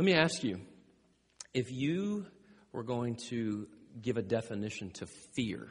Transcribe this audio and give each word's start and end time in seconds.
Let 0.00 0.06
me 0.06 0.14
ask 0.14 0.42
you 0.42 0.62
if 1.52 1.70
you 1.70 2.24
were 2.72 2.84
going 2.84 3.16
to 3.28 3.68
give 4.00 4.16
a 4.16 4.22
definition 4.22 4.92
to 4.92 5.06
fear, 5.36 5.68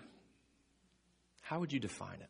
how 1.42 1.59
would 1.59 1.74
you 1.74 1.79
define 1.79 2.19
it? 2.21 2.29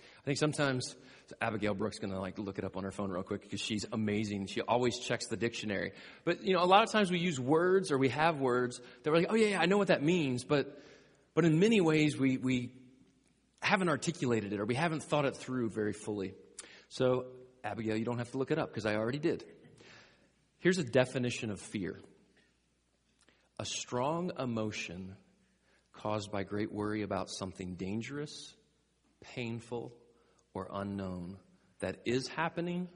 I 0.00 0.24
think 0.24 0.38
sometimes 0.38 0.96
Abigail 1.40 1.74
Brooks 1.74 2.00
going 2.00 2.12
to 2.12 2.18
like 2.18 2.36
look 2.40 2.58
it 2.58 2.64
up 2.64 2.76
on 2.76 2.82
her 2.82 2.90
phone 2.90 3.12
real 3.12 3.22
quick 3.22 3.42
because 3.42 3.60
she's 3.60 3.86
amazing. 3.92 4.48
She 4.48 4.60
always 4.60 4.98
checks 4.98 5.28
the 5.28 5.36
dictionary. 5.36 5.92
But 6.24 6.42
you 6.42 6.52
know, 6.52 6.64
a 6.64 6.66
lot 6.66 6.82
of 6.82 6.90
times 6.90 7.12
we 7.12 7.20
use 7.20 7.38
words 7.38 7.92
or 7.92 7.98
we 7.98 8.08
have 8.08 8.40
words 8.40 8.80
that 9.04 9.10
we're 9.12 9.18
like, 9.18 9.28
oh 9.30 9.36
yeah, 9.36 9.50
yeah 9.50 9.60
I 9.60 9.66
know 9.66 9.78
what 9.78 9.86
that 9.86 10.02
means. 10.02 10.42
But 10.42 10.82
but 11.32 11.44
in 11.44 11.60
many 11.60 11.80
ways 11.80 12.18
we 12.18 12.38
we 12.38 12.72
haven't 13.60 13.88
articulated 13.88 14.52
it 14.52 14.58
or 14.58 14.64
we 14.64 14.74
haven't 14.74 15.04
thought 15.04 15.26
it 15.26 15.36
through 15.36 15.70
very 15.70 15.92
fully. 15.92 16.34
So 16.88 17.26
Abigail, 17.62 17.96
you 17.96 18.04
don't 18.04 18.18
have 18.18 18.32
to 18.32 18.38
look 18.38 18.50
it 18.50 18.58
up 18.58 18.70
because 18.70 18.84
I 18.84 18.96
already 18.96 19.20
did. 19.20 19.44
Here's 20.58 20.78
a 20.78 20.84
definition 20.84 21.50
of 21.50 21.60
fear. 21.60 22.00
A 23.58 23.64
strong 23.64 24.32
emotion 24.38 25.16
caused 25.92 26.30
by 26.30 26.42
great 26.42 26.72
worry 26.72 27.02
about 27.02 27.30
something 27.30 27.74
dangerous, 27.74 28.54
painful, 29.34 29.92
or 30.54 30.68
unknown 30.72 31.38
that 31.80 32.00
is 32.04 32.28
happening 32.28 32.88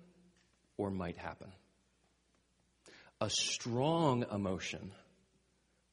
or 0.76 0.90
might 0.90 1.18
happen. 1.18 1.52
A 3.20 3.28
strong 3.28 4.24
emotion 4.32 4.92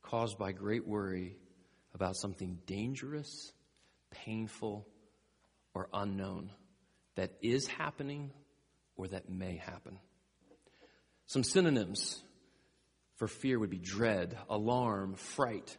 caused 0.02 0.38
by 0.38 0.54
great 0.54 0.88
worry 0.88 1.36
about 1.94 2.16
something 2.16 2.60
dangerous, 2.66 3.52
painful, 4.12 4.88
or 5.74 5.90
unknown 5.94 6.52
that 7.16 7.32
is 7.42 7.68
happening 7.68 8.32
or 8.96 9.08
that 9.08 9.30
may 9.30 9.58
happen. 9.58 10.00
Some 11.28 11.44
synonyms 11.44 12.22
for 13.16 13.28
fear 13.28 13.60
would 13.60 13.70
be 13.70 13.80
dread, 13.80 14.38
alarm, 14.50 15.16
fright. 15.16 15.76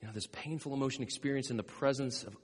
You 0.00 0.06
know, 0.06 0.14
this 0.14 0.26
painful 0.26 0.72
emotion 0.72 1.02
experienced 1.02 1.50
in 1.50 1.56
the 1.56 1.62
presence 1.62 2.22
of 2.24 2.36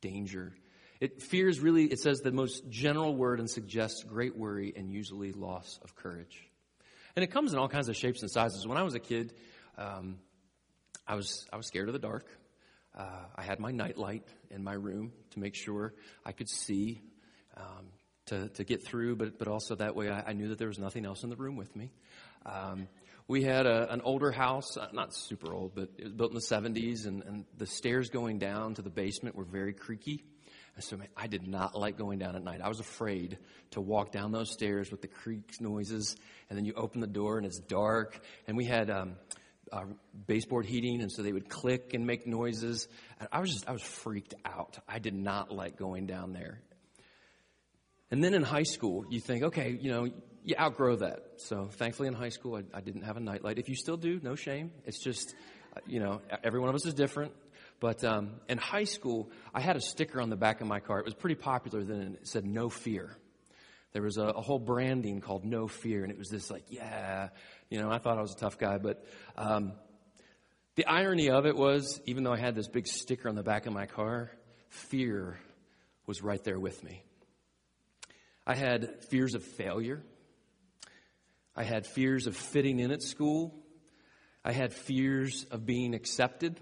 danger, 0.00 0.54
it 1.00 1.20
fears 1.20 1.58
really, 1.58 1.84
it 1.84 1.98
says 1.98 2.20
the 2.20 2.30
most 2.30 2.68
general 2.68 3.16
word 3.16 3.40
and 3.40 3.50
suggests 3.50 4.04
great 4.04 4.36
worry 4.36 4.72
and 4.76 4.92
usually 4.92 5.32
loss 5.32 5.80
of 5.82 5.96
courage. 5.96 6.48
And 7.16 7.24
it 7.24 7.32
comes 7.32 7.52
in 7.52 7.58
all 7.58 7.68
kinds 7.68 7.88
of 7.88 7.96
shapes 7.96 8.22
and 8.22 8.30
sizes. 8.30 8.66
When 8.66 8.78
I 8.78 8.84
was 8.84 8.94
a 8.94 9.00
kid, 9.00 9.34
um, 9.76 10.18
I 11.06 11.16
was 11.16 11.44
I 11.52 11.56
was 11.56 11.66
scared 11.66 11.88
of 11.88 11.92
the 11.92 11.98
dark. 11.98 12.26
Uh, 12.96 13.24
I 13.34 13.42
had 13.42 13.58
my 13.58 13.72
nightlight 13.72 14.24
in 14.50 14.62
my 14.62 14.74
room 14.74 15.12
to 15.30 15.40
make 15.40 15.56
sure 15.56 15.92
I 16.24 16.32
could 16.32 16.48
see 16.48 17.02
um, 17.56 17.88
to 18.26 18.48
to 18.50 18.64
get 18.64 18.84
through, 18.84 19.16
but 19.16 19.38
but 19.38 19.48
also 19.48 19.74
that 19.76 19.94
way 19.94 20.10
I, 20.10 20.22
I, 20.28 20.32
knew 20.32 20.48
that 20.48 20.58
there 20.58 20.68
was 20.68 20.78
nothing 20.78 21.04
else 21.04 21.24
in 21.24 21.30
the 21.30 21.36
room 21.36 21.56
with 21.56 21.74
me. 21.74 21.90
Um, 22.46 22.88
we 23.28 23.42
had 23.44 23.66
a, 23.66 23.90
an 23.92 24.00
older 24.02 24.32
house, 24.32 24.76
uh, 24.76 24.88
not 24.92 25.14
super 25.14 25.54
old, 25.54 25.74
but 25.74 25.90
it 25.96 26.04
was 26.04 26.12
built 26.12 26.32
in 26.32 26.34
the 26.34 26.80
70s, 26.80 27.06
and, 27.06 27.22
and 27.22 27.44
the 27.56 27.66
stairs 27.66 28.10
going 28.10 28.38
down 28.38 28.74
to 28.74 28.82
the 28.82 28.90
basement 28.90 29.36
were 29.36 29.44
very 29.44 29.72
creaky. 29.72 30.24
And 30.74 30.84
so 30.84 30.96
man, 30.96 31.08
I 31.16 31.26
did 31.26 31.46
not 31.46 31.74
like 31.74 31.96
going 31.96 32.18
down 32.18 32.34
at 32.34 32.42
night. 32.42 32.60
I 32.62 32.68
was 32.68 32.80
afraid 32.80 33.38
to 33.72 33.80
walk 33.80 34.10
down 34.10 34.32
those 34.32 34.50
stairs 34.50 34.90
with 34.90 35.02
the 35.02 35.08
creaks 35.08 35.60
noises, 35.60 36.16
and 36.48 36.58
then 36.58 36.64
you 36.64 36.72
open 36.74 37.00
the 37.00 37.06
door 37.06 37.36
and 37.36 37.46
it's 37.46 37.60
dark. 37.60 38.20
And 38.46 38.56
we 38.56 38.64
had 38.64 38.90
um, 38.90 39.16
uh, 39.70 39.84
baseboard 40.26 40.66
heating, 40.66 41.02
and 41.02 41.12
so 41.12 41.22
they 41.22 41.32
would 41.32 41.48
click 41.48 41.94
and 41.94 42.06
make 42.06 42.26
noises. 42.26 42.88
And 43.20 43.28
I 43.30 43.40
was 43.40 43.50
just 43.50 43.68
I 43.68 43.72
was 43.72 43.82
freaked 43.82 44.34
out. 44.44 44.78
I 44.88 44.98
did 44.98 45.14
not 45.14 45.52
like 45.52 45.76
going 45.76 46.06
down 46.06 46.32
there. 46.32 46.60
And 48.12 48.22
then 48.22 48.34
in 48.34 48.42
high 48.42 48.64
school, 48.64 49.06
you 49.08 49.20
think, 49.20 49.42
okay, 49.42 49.76
you 49.80 49.90
know, 49.90 50.04
you 50.44 50.54
outgrow 50.60 50.96
that. 50.96 51.22
So 51.38 51.68
thankfully 51.72 52.08
in 52.08 52.14
high 52.14 52.28
school, 52.28 52.56
I, 52.56 52.76
I 52.76 52.82
didn't 52.82 53.04
have 53.04 53.16
a 53.16 53.20
nightlight. 53.20 53.58
If 53.58 53.70
you 53.70 53.74
still 53.74 53.96
do, 53.96 54.20
no 54.22 54.34
shame. 54.34 54.70
It's 54.84 55.02
just, 55.02 55.34
uh, 55.74 55.80
you 55.86 55.98
know, 55.98 56.20
every 56.44 56.60
one 56.60 56.68
of 56.68 56.74
us 56.74 56.84
is 56.84 56.92
different. 56.92 57.32
But 57.80 58.04
um, 58.04 58.32
in 58.50 58.58
high 58.58 58.84
school, 58.84 59.30
I 59.54 59.62
had 59.62 59.76
a 59.76 59.80
sticker 59.80 60.20
on 60.20 60.28
the 60.28 60.36
back 60.36 60.60
of 60.60 60.66
my 60.66 60.78
car. 60.78 60.98
It 60.98 61.06
was 61.06 61.14
pretty 61.14 61.36
popular 61.36 61.84
then. 61.84 62.18
It 62.20 62.28
said 62.28 62.44
"No 62.44 62.68
Fear." 62.68 63.16
There 63.92 64.02
was 64.02 64.18
a, 64.18 64.26
a, 64.26 64.40
whole 64.40 64.60
branding 64.60 65.20
called 65.20 65.44
"No 65.44 65.66
Fear," 65.66 66.04
and 66.04 66.12
it 66.12 66.18
was 66.18 66.28
this 66.28 66.48
like, 66.48 66.62
yeah, 66.68 67.30
you 67.70 67.80
know. 67.80 67.90
I 67.90 67.98
thought 67.98 68.18
I 68.18 68.20
was 68.20 68.34
a 68.34 68.36
tough 68.36 68.56
guy, 68.56 68.78
but 68.78 69.04
um, 69.36 69.72
the 70.76 70.86
irony 70.86 71.30
of 71.30 71.44
it 71.44 71.56
was, 71.56 72.00
even 72.06 72.22
though 72.22 72.32
I 72.32 72.38
had 72.38 72.54
this 72.54 72.68
big 72.68 72.86
sticker 72.86 73.28
on 73.28 73.34
the 73.34 73.42
back 73.42 73.66
of 73.66 73.72
my 73.72 73.86
car, 73.86 74.30
fear 74.68 75.40
was 76.06 76.22
right 76.22 76.44
there 76.44 76.60
with 76.60 76.84
me. 76.84 77.02
I 78.46 78.54
had 78.54 79.04
fears 79.04 79.34
of 79.34 79.42
failure. 79.42 80.02
I 81.54 81.64
had 81.64 81.86
fears 81.86 82.26
of 82.26 82.36
fitting 82.36 82.80
in 82.80 82.90
at 82.90 83.02
school. 83.02 83.54
I 84.44 84.52
had 84.52 84.72
fears 84.72 85.46
of 85.50 85.64
being 85.64 85.94
accepted. 85.94 86.58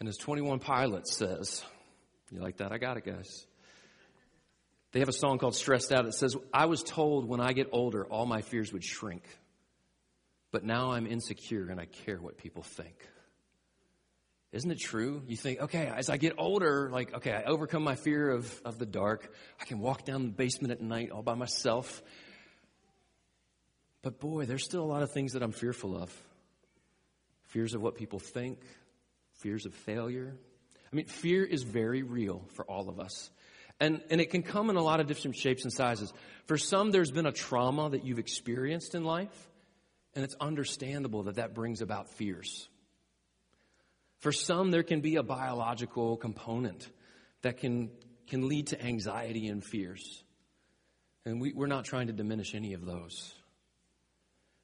And 0.00 0.08
as 0.08 0.16
21 0.16 0.58
Pilots 0.58 1.16
says, 1.16 1.64
you 2.30 2.40
like 2.40 2.58
that? 2.58 2.72
I 2.72 2.78
got 2.78 2.96
it, 2.96 3.04
guys. 3.04 3.46
They 4.92 5.00
have 5.00 5.08
a 5.08 5.14
song 5.14 5.38
called 5.38 5.54
Stressed 5.54 5.92
Out. 5.92 6.06
It 6.06 6.14
says, 6.14 6.36
I 6.52 6.66
was 6.66 6.82
told 6.82 7.26
when 7.26 7.40
I 7.40 7.52
get 7.52 7.68
older, 7.72 8.06
all 8.06 8.26
my 8.26 8.42
fears 8.42 8.72
would 8.72 8.84
shrink. 8.84 9.22
But 10.50 10.64
now 10.64 10.92
I'm 10.92 11.06
insecure 11.06 11.68
and 11.68 11.80
I 11.80 11.86
care 11.86 12.18
what 12.18 12.38
people 12.38 12.62
think. 12.62 12.96
Isn't 14.50 14.70
it 14.70 14.78
true? 14.80 15.22
You 15.26 15.36
think, 15.36 15.60
okay, 15.60 15.92
as 15.94 16.08
I 16.08 16.16
get 16.16 16.34
older, 16.38 16.88
like, 16.90 17.14
okay, 17.14 17.32
I 17.32 17.42
overcome 17.44 17.82
my 17.82 17.96
fear 17.96 18.30
of, 18.30 18.60
of 18.64 18.78
the 18.78 18.86
dark. 18.86 19.30
I 19.60 19.64
can 19.64 19.78
walk 19.78 20.04
down 20.04 20.22
the 20.22 20.32
basement 20.32 20.72
at 20.72 20.80
night 20.80 21.10
all 21.10 21.22
by 21.22 21.34
myself. 21.34 22.02
But 24.02 24.20
boy, 24.20 24.46
there's 24.46 24.64
still 24.64 24.82
a 24.82 24.86
lot 24.86 25.02
of 25.02 25.12
things 25.12 25.32
that 25.34 25.42
I'm 25.42 25.52
fearful 25.52 25.96
of 25.96 26.10
fears 27.48 27.74
of 27.74 27.82
what 27.82 27.94
people 27.94 28.18
think, 28.18 28.58
fears 29.34 29.66
of 29.66 29.74
failure. 29.74 30.36
I 30.90 30.96
mean, 30.96 31.06
fear 31.06 31.44
is 31.44 31.62
very 31.62 32.02
real 32.02 32.44
for 32.54 32.64
all 32.64 32.88
of 32.88 33.00
us. 33.00 33.30
And, 33.80 34.02
and 34.10 34.20
it 34.20 34.30
can 34.30 34.42
come 34.42 34.70
in 34.70 34.76
a 34.76 34.82
lot 34.82 35.00
of 35.00 35.06
different 35.06 35.36
shapes 35.36 35.62
and 35.62 35.72
sizes. 35.72 36.12
For 36.46 36.58
some, 36.58 36.90
there's 36.90 37.10
been 37.10 37.26
a 37.26 37.32
trauma 37.32 37.90
that 37.90 38.04
you've 38.04 38.18
experienced 38.18 38.94
in 38.94 39.04
life, 39.04 39.48
and 40.14 40.24
it's 40.24 40.34
understandable 40.40 41.24
that 41.24 41.36
that 41.36 41.54
brings 41.54 41.80
about 41.80 42.10
fears. 42.10 42.68
For 44.18 44.32
some, 44.32 44.70
there 44.70 44.82
can 44.82 45.00
be 45.00 45.16
a 45.16 45.22
biological 45.22 46.16
component 46.16 46.88
that 47.42 47.58
can, 47.58 47.90
can 48.26 48.48
lead 48.48 48.68
to 48.68 48.82
anxiety 48.82 49.46
and 49.46 49.64
fears. 49.64 50.24
And 51.24 51.40
we, 51.40 51.52
we're 51.52 51.66
not 51.66 51.84
trying 51.84 52.08
to 52.08 52.12
diminish 52.12 52.54
any 52.54 52.72
of 52.72 52.84
those. 52.84 53.32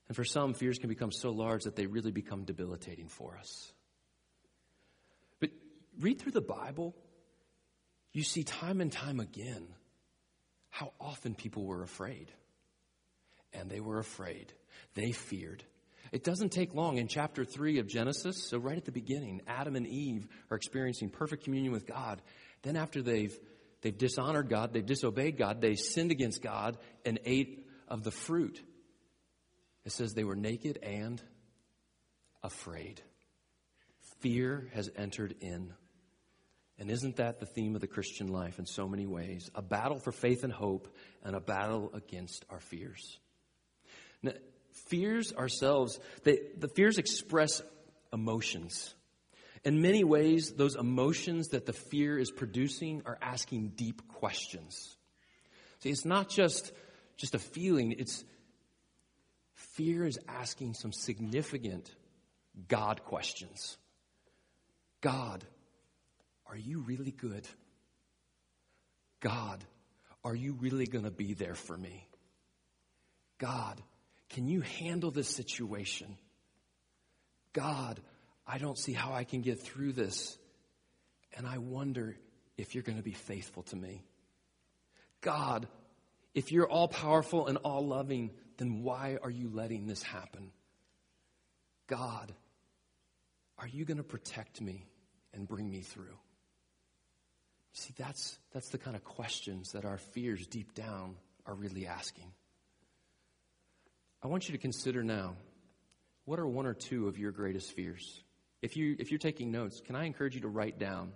And 0.08 0.16
for 0.16 0.24
some, 0.24 0.54
fears 0.54 0.78
can 0.78 0.88
become 0.88 1.12
so 1.12 1.30
large 1.30 1.64
that 1.64 1.76
they 1.76 1.86
really 1.86 2.10
become 2.10 2.44
debilitating 2.44 3.08
for 3.08 3.36
us 3.38 3.72
But 5.40 5.50
read 6.00 6.20
through 6.20 6.32
the 6.32 6.40
Bible, 6.40 6.94
you 8.12 8.22
see 8.22 8.44
time 8.44 8.80
and 8.80 8.92
time 8.92 9.20
again 9.20 9.66
how 10.68 10.92
often 11.00 11.34
people 11.34 11.64
were 11.64 11.82
afraid. 11.82 12.32
And 13.52 13.70
they 13.70 13.80
were 13.80 13.98
afraid. 13.98 14.52
They 14.94 15.12
feared. 15.12 15.62
It 16.14 16.22
doesn't 16.22 16.52
take 16.52 16.76
long 16.76 16.98
in 16.98 17.08
chapter 17.08 17.44
3 17.44 17.80
of 17.80 17.88
Genesis, 17.88 18.46
so 18.48 18.56
right 18.56 18.76
at 18.76 18.84
the 18.84 18.92
beginning, 18.92 19.42
Adam 19.48 19.74
and 19.74 19.84
Eve 19.84 20.28
are 20.48 20.56
experiencing 20.56 21.10
perfect 21.10 21.42
communion 21.42 21.72
with 21.72 21.88
God. 21.88 22.22
Then 22.62 22.76
after 22.76 23.02
they've 23.02 23.36
they've 23.82 23.98
dishonored 23.98 24.48
God, 24.48 24.72
they've 24.72 24.86
disobeyed 24.86 25.36
God, 25.36 25.60
they 25.60 25.74
sinned 25.74 26.12
against 26.12 26.40
God 26.40 26.78
and 27.04 27.18
ate 27.24 27.66
of 27.88 28.04
the 28.04 28.12
fruit. 28.12 28.62
It 29.84 29.90
says 29.90 30.14
they 30.14 30.22
were 30.22 30.36
naked 30.36 30.78
and 30.84 31.20
afraid. 32.44 33.02
Fear 34.20 34.70
has 34.72 34.88
entered 34.94 35.34
in. 35.40 35.72
And 36.78 36.92
isn't 36.92 37.16
that 37.16 37.40
the 37.40 37.46
theme 37.46 37.74
of 37.74 37.80
the 37.80 37.88
Christian 37.88 38.28
life 38.28 38.60
in 38.60 38.66
so 38.66 38.86
many 38.86 39.06
ways? 39.06 39.50
A 39.56 39.62
battle 39.62 39.98
for 39.98 40.12
faith 40.12 40.44
and 40.44 40.52
hope 40.52 40.86
and 41.24 41.34
a 41.34 41.40
battle 41.40 41.90
against 41.92 42.44
our 42.50 42.60
fears. 42.60 43.18
Now, 44.22 44.32
fears 44.88 45.32
ourselves, 45.32 45.98
they, 46.24 46.38
the 46.56 46.68
fears 46.68 46.98
express 46.98 47.62
emotions. 48.12 48.94
In 49.64 49.80
many 49.80 50.04
ways, 50.04 50.52
those 50.52 50.76
emotions 50.76 51.48
that 51.48 51.64
the 51.64 51.72
fear 51.72 52.18
is 52.18 52.30
producing 52.30 53.02
are 53.06 53.18
asking 53.22 53.72
deep 53.76 54.06
questions. 54.08 54.96
See, 55.80 55.90
it's 55.90 56.04
not 56.04 56.28
just, 56.28 56.72
just 57.16 57.34
a 57.34 57.38
feeling, 57.38 57.92
it's 57.92 58.24
fear 59.54 60.06
is 60.06 60.18
asking 60.28 60.74
some 60.74 60.92
significant 60.92 61.90
God 62.68 63.04
questions. 63.04 63.78
God, 65.00 65.44
are 66.46 66.56
you 66.56 66.80
really 66.80 67.10
good? 67.10 67.46
God, 69.20 69.64
are 70.22 70.34
you 70.34 70.52
really 70.60 70.86
going 70.86 71.04
to 71.04 71.10
be 71.10 71.34
there 71.34 71.54
for 71.54 71.76
me? 71.76 72.06
God, 73.38 73.82
can 74.34 74.48
you 74.48 74.62
handle 74.62 75.12
this 75.12 75.28
situation? 75.28 76.16
God, 77.52 78.00
I 78.44 78.58
don't 78.58 78.76
see 78.76 78.92
how 78.92 79.12
I 79.12 79.22
can 79.22 79.42
get 79.42 79.60
through 79.60 79.92
this. 79.92 80.36
And 81.36 81.46
I 81.46 81.58
wonder 81.58 82.16
if 82.56 82.74
you're 82.74 82.82
going 82.82 82.98
to 82.98 83.04
be 83.04 83.12
faithful 83.12 83.62
to 83.64 83.76
me. 83.76 84.02
God, 85.20 85.68
if 86.34 86.50
you're 86.50 86.68
all 86.68 86.88
powerful 86.88 87.46
and 87.46 87.58
all 87.58 87.86
loving, 87.86 88.32
then 88.56 88.82
why 88.82 89.18
are 89.22 89.30
you 89.30 89.48
letting 89.52 89.86
this 89.86 90.02
happen? 90.02 90.50
God, 91.86 92.34
are 93.58 93.68
you 93.68 93.84
going 93.84 93.98
to 93.98 94.02
protect 94.02 94.60
me 94.60 94.84
and 95.32 95.46
bring 95.46 95.70
me 95.70 95.80
through? 95.82 96.18
See, 97.72 97.94
that's, 97.96 98.36
that's 98.52 98.70
the 98.70 98.78
kind 98.78 98.96
of 98.96 99.04
questions 99.04 99.72
that 99.72 99.84
our 99.84 99.98
fears 99.98 100.44
deep 100.48 100.74
down 100.74 101.14
are 101.46 101.54
really 101.54 101.86
asking. 101.86 102.32
I 104.24 104.28
want 104.28 104.48
you 104.48 104.52
to 104.52 104.58
consider 104.58 105.04
now 105.04 105.36
what 106.24 106.38
are 106.38 106.46
one 106.46 106.64
or 106.64 106.72
two 106.72 107.08
of 107.08 107.18
your 107.18 107.30
greatest 107.30 107.72
fears? 107.72 108.22
If, 108.62 108.74
you, 108.74 108.96
if 108.98 109.10
you're 109.10 109.18
taking 109.18 109.52
notes, 109.52 109.82
can 109.84 109.94
I 109.94 110.04
encourage 110.04 110.34
you 110.34 110.40
to 110.40 110.48
write 110.48 110.78
down 110.78 111.12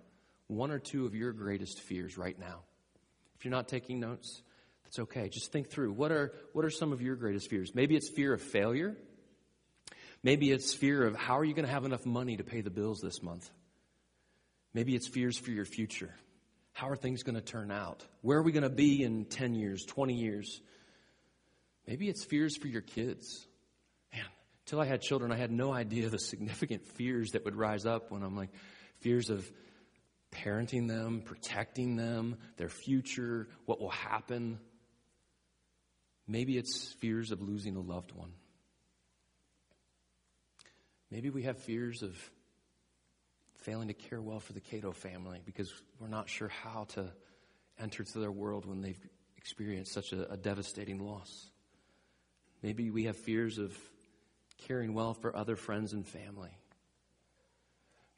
one 0.49 0.71
or 0.71 0.79
two 0.79 1.07
of 1.07 1.15
your 1.15 1.33
greatest 1.33 1.81
fears 1.81 2.19
right 2.19 2.39
now? 2.39 2.61
If 3.35 3.47
you're 3.47 3.53
not 3.53 3.67
taking 3.67 3.99
notes, 3.99 4.43
that's 4.85 4.99
okay. 4.99 5.31
Just 5.31 5.51
think 5.53 5.71
through 5.71 5.93
what 5.93 6.13
are, 6.13 6.35
what 6.53 6.67
are 6.67 6.71
some 6.71 6.93
of 6.93 7.01
your 7.01 7.17
greatest 7.17 7.49
fears? 7.49 7.75
Maybe 7.75 7.97
it's 7.97 8.11
fear 8.11 8.35
of 8.35 8.43
failure. 8.43 8.95
Maybe 10.23 10.53
it's 10.53 10.75
fear 10.75 11.07
of 11.07 11.17
how 11.17 11.39
are 11.39 11.45
you 11.45 11.55
going 11.55 11.65
to 11.65 11.73
have 11.73 11.87
enough 11.87 12.05
money 12.05 12.37
to 12.37 12.45
pay 12.45 12.61
the 12.61 12.71
bills 12.71 13.01
this 13.01 13.23
month? 13.23 13.49
Maybe 14.75 14.95
it's 14.95 15.09
fears 15.09 15.39
for 15.39 15.51
your 15.51 15.65
future. 15.65 16.15
How 16.75 16.91
are 16.91 16.97
things 16.97 17.23
going 17.23 17.37
to 17.37 17.41
turn 17.41 17.71
out? 17.71 18.05
Where 18.21 18.37
are 18.37 18.43
we 18.43 18.53
going 18.53 18.65
to 18.65 18.69
be 18.69 19.03
in 19.03 19.25
10 19.25 19.55
years, 19.55 19.87
20 19.87 20.13
years? 20.13 20.61
Maybe 21.89 22.11
it's 22.11 22.23
fears 22.23 22.55
for 22.55 22.69
your 22.69 22.83
kids. 22.83 23.47
Man, 24.13 24.23
until 24.67 24.79
I 24.79 24.85
had 24.85 25.01
children, 25.01 25.33
I 25.33 25.37
had 25.37 25.51
no 25.51 25.73
idea 25.73 26.11
the 26.11 26.19
significant 26.19 26.87
fears 26.87 27.31
that 27.31 27.47
would 27.47 27.57
rise 27.57 27.87
up 27.87 28.11
when 28.11 28.23
I'm 28.23 28.37
like, 28.37 28.51
fears 29.01 29.31
of 29.31 29.51
parenting 30.31 30.87
them, 30.87 31.23
protecting 31.25 31.97
them, 31.97 32.37
their 32.59 32.69
future, 32.69 33.49
what 33.65 33.81
will 33.81 33.89
happen. 33.89 34.61
Maybe 36.27 36.59
it's 36.59 36.93
fears 37.01 37.31
of 37.31 37.41
losing 37.41 37.75
a 37.77 37.81
loved 37.81 38.13
one. 38.13 38.35
Maybe 41.11 41.31
we 41.31 41.45
have 41.45 41.57
fears 41.57 42.03
of 42.03 42.15
failing 43.63 43.89
to 43.89 43.95
care 43.95 44.21
well 44.21 44.41
for 44.41 44.53
the 44.53 44.61
Cato 44.61 44.93
family 44.93 45.41
because 45.47 45.73
we're 45.99 46.09
not 46.09 46.29
sure 46.29 46.49
how 46.49 46.85
to 46.91 47.11
enter 47.81 48.05
to 48.05 48.19
their 48.19 48.31
world 48.31 48.67
when 48.67 48.83
they've 48.83 49.01
experienced 49.39 49.95
such 49.95 50.13
a, 50.13 50.31
a 50.31 50.37
devastating 50.37 50.99
loss. 50.99 51.51
Maybe 52.63 52.91
we 52.91 53.05
have 53.05 53.17
fears 53.17 53.59
of 53.59 53.77
caring 54.67 54.95
well 54.95 55.15
for 55.15 55.37
other 55.37 55.57
friends 55.57 55.93
and 55.93 56.07
family. 56.07 56.51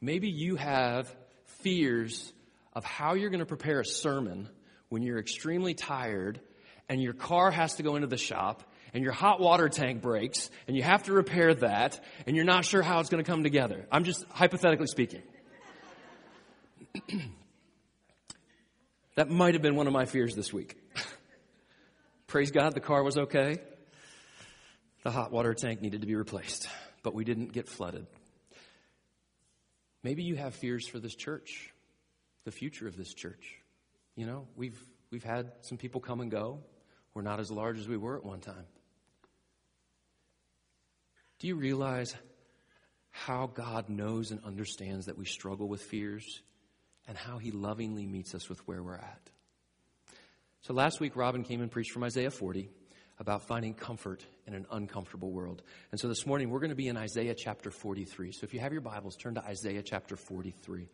Maybe 0.00 0.30
you 0.30 0.56
have 0.56 1.14
fears 1.44 2.32
of 2.72 2.84
how 2.84 3.14
you're 3.14 3.30
going 3.30 3.40
to 3.40 3.46
prepare 3.46 3.80
a 3.80 3.84
sermon 3.84 4.48
when 4.88 5.02
you're 5.02 5.18
extremely 5.18 5.74
tired 5.74 6.40
and 6.88 7.02
your 7.02 7.12
car 7.12 7.50
has 7.50 7.74
to 7.74 7.82
go 7.82 7.96
into 7.96 8.06
the 8.06 8.16
shop 8.16 8.62
and 8.94 9.04
your 9.04 9.12
hot 9.12 9.40
water 9.40 9.68
tank 9.68 10.00
breaks 10.00 10.50
and 10.66 10.76
you 10.76 10.82
have 10.82 11.02
to 11.04 11.12
repair 11.12 11.54
that 11.54 12.02
and 12.26 12.34
you're 12.34 12.46
not 12.46 12.64
sure 12.64 12.82
how 12.82 13.00
it's 13.00 13.10
going 13.10 13.22
to 13.22 13.30
come 13.30 13.42
together. 13.42 13.86
I'm 13.92 14.04
just 14.04 14.24
hypothetically 14.30 14.86
speaking. 14.86 15.22
that 19.16 19.28
might 19.30 19.54
have 19.54 19.62
been 19.62 19.76
one 19.76 19.86
of 19.86 19.92
my 19.92 20.06
fears 20.06 20.34
this 20.34 20.52
week. 20.52 20.76
Praise 22.26 22.50
God, 22.50 22.74
the 22.74 22.80
car 22.80 23.02
was 23.02 23.18
okay. 23.18 23.58
The 25.02 25.10
hot 25.10 25.32
water 25.32 25.54
tank 25.54 25.80
needed 25.80 26.02
to 26.02 26.06
be 26.06 26.14
replaced, 26.14 26.68
but 27.02 27.14
we 27.14 27.24
didn't 27.24 27.52
get 27.52 27.68
flooded. 27.68 28.06
Maybe 30.02 30.22
you 30.22 30.36
have 30.36 30.54
fears 30.54 30.86
for 30.86 30.98
this 30.98 31.14
church, 31.14 31.72
the 32.44 32.50
future 32.50 32.86
of 32.86 32.96
this 32.96 33.14
church. 33.14 33.60
You 34.14 34.26
know, 34.26 34.46
we've, 34.56 34.78
we've 35.10 35.24
had 35.24 35.52
some 35.62 35.78
people 35.78 36.00
come 36.02 36.20
and 36.20 36.30
go. 36.30 36.60
We're 37.14 37.22
not 37.22 37.40
as 37.40 37.50
large 37.50 37.78
as 37.78 37.88
we 37.88 37.96
were 37.96 38.16
at 38.16 38.24
one 38.24 38.40
time. 38.40 38.66
Do 41.38 41.46
you 41.46 41.56
realize 41.56 42.14
how 43.10 43.46
God 43.46 43.88
knows 43.88 44.30
and 44.30 44.44
understands 44.44 45.06
that 45.06 45.16
we 45.16 45.24
struggle 45.24 45.66
with 45.66 45.82
fears 45.82 46.42
and 47.08 47.16
how 47.16 47.38
He 47.38 47.50
lovingly 47.50 48.06
meets 48.06 48.34
us 48.34 48.50
with 48.50 48.58
where 48.68 48.82
we're 48.82 48.96
at? 48.96 49.30
So 50.60 50.74
last 50.74 51.00
week, 51.00 51.16
Robin 51.16 51.42
came 51.42 51.62
and 51.62 51.70
preached 51.70 51.92
from 51.92 52.04
Isaiah 52.04 52.30
40 52.30 52.68
about 53.18 53.46
finding 53.46 53.74
comfort 53.74 54.24
in 54.50 54.56
an 54.56 54.66
uncomfortable 54.70 55.30
world. 55.30 55.62
And 55.90 56.00
so 56.00 56.08
this 56.08 56.26
morning, 56.26 56.50
we're 56.50 56.60
going 56.60 56.70
to 56.70 56.76
be 56.76 56.88
in 56.88 56.96
Isaiah 56.96 57.34
chapter 57.34 57.70
43. 57.70 58.32
So 58.32 58.44
if 58.44 58.54
you 58.54 58.60
have 58.60 58.72
your 58.72 58.80
Bibles, 58.80 59.16
turn 59.16 59.34
to 59.34 59.44
Isaiah 59.44 59.82
chapter 59.82 60.16
43. 60.16 60.88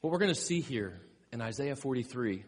What 0.00 0.12
we're 0.12 0.18
going 0.18 0.34
to 0.34 0.40
see 0.40 0.60
here 0.60 1.00
in 1.32 1.40
Isaiah 1.40 1.76
43 1.76 2.44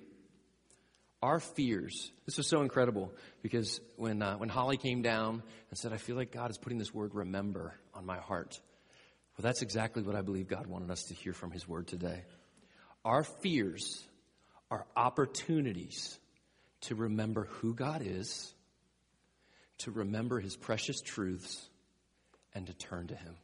our 1.23 1.41
fears. 1.41 2.12
This 2.27 2.37
was 2.37 2.47
so 2.47 2.62
incredible 2.62 3.12
because 3.43 3.81
when, 3.97 4.23
uh, 4.23 4.37
when 4.37 4.49
Holly 4.49 4.77
came 4.77 5.03
down 5.03 5.43
and 5.71 5.79
said, 5.79 5.93
I 5.93 5.97
feel 5.97 6.15
like 6.15 6.31
God 6.31 6.51
is 6.51 6.59
putting 6.59 6.79
this 6.79 6.94
word 6.94 7.15
remember 7.15 7.75
on 7.93 8.06
my 8.06 8.19
heart. 8.19 8.61
Well, 9.37 9.43
that's 9.43 9.62
exactly 9.62 10.03
what 10.03 10.15
I 10.15 10.23
believe 10.23 10.49
God 10.49 10.67
wanted 10.67 10.91
us 10.91 11.05
to 11.05 11.15
hear 11.15 11.33
from 11.33 11.51
His 11.51 11.67
word 11.67 11.89
today. 11.89 12.23
Our 13.05 13.25
fears 13.25 14.06
are 14.71 14.87
opportunities 14.97 16.19
to 16.83 16.94
remember 16.94 17.49
who 17.51 17.75
God 17.75 18.03
is, 18.05 18.53
to 19.79 19.91
remember 19.91 20.41
His 20.41 20.57
precious 20.57 21.01
truths, 21.01 21.69
and 22.55 22.67
to 22.67 22.75
turn 22.75 23.07
to 23.09 23.15
Him. 23.15 23.37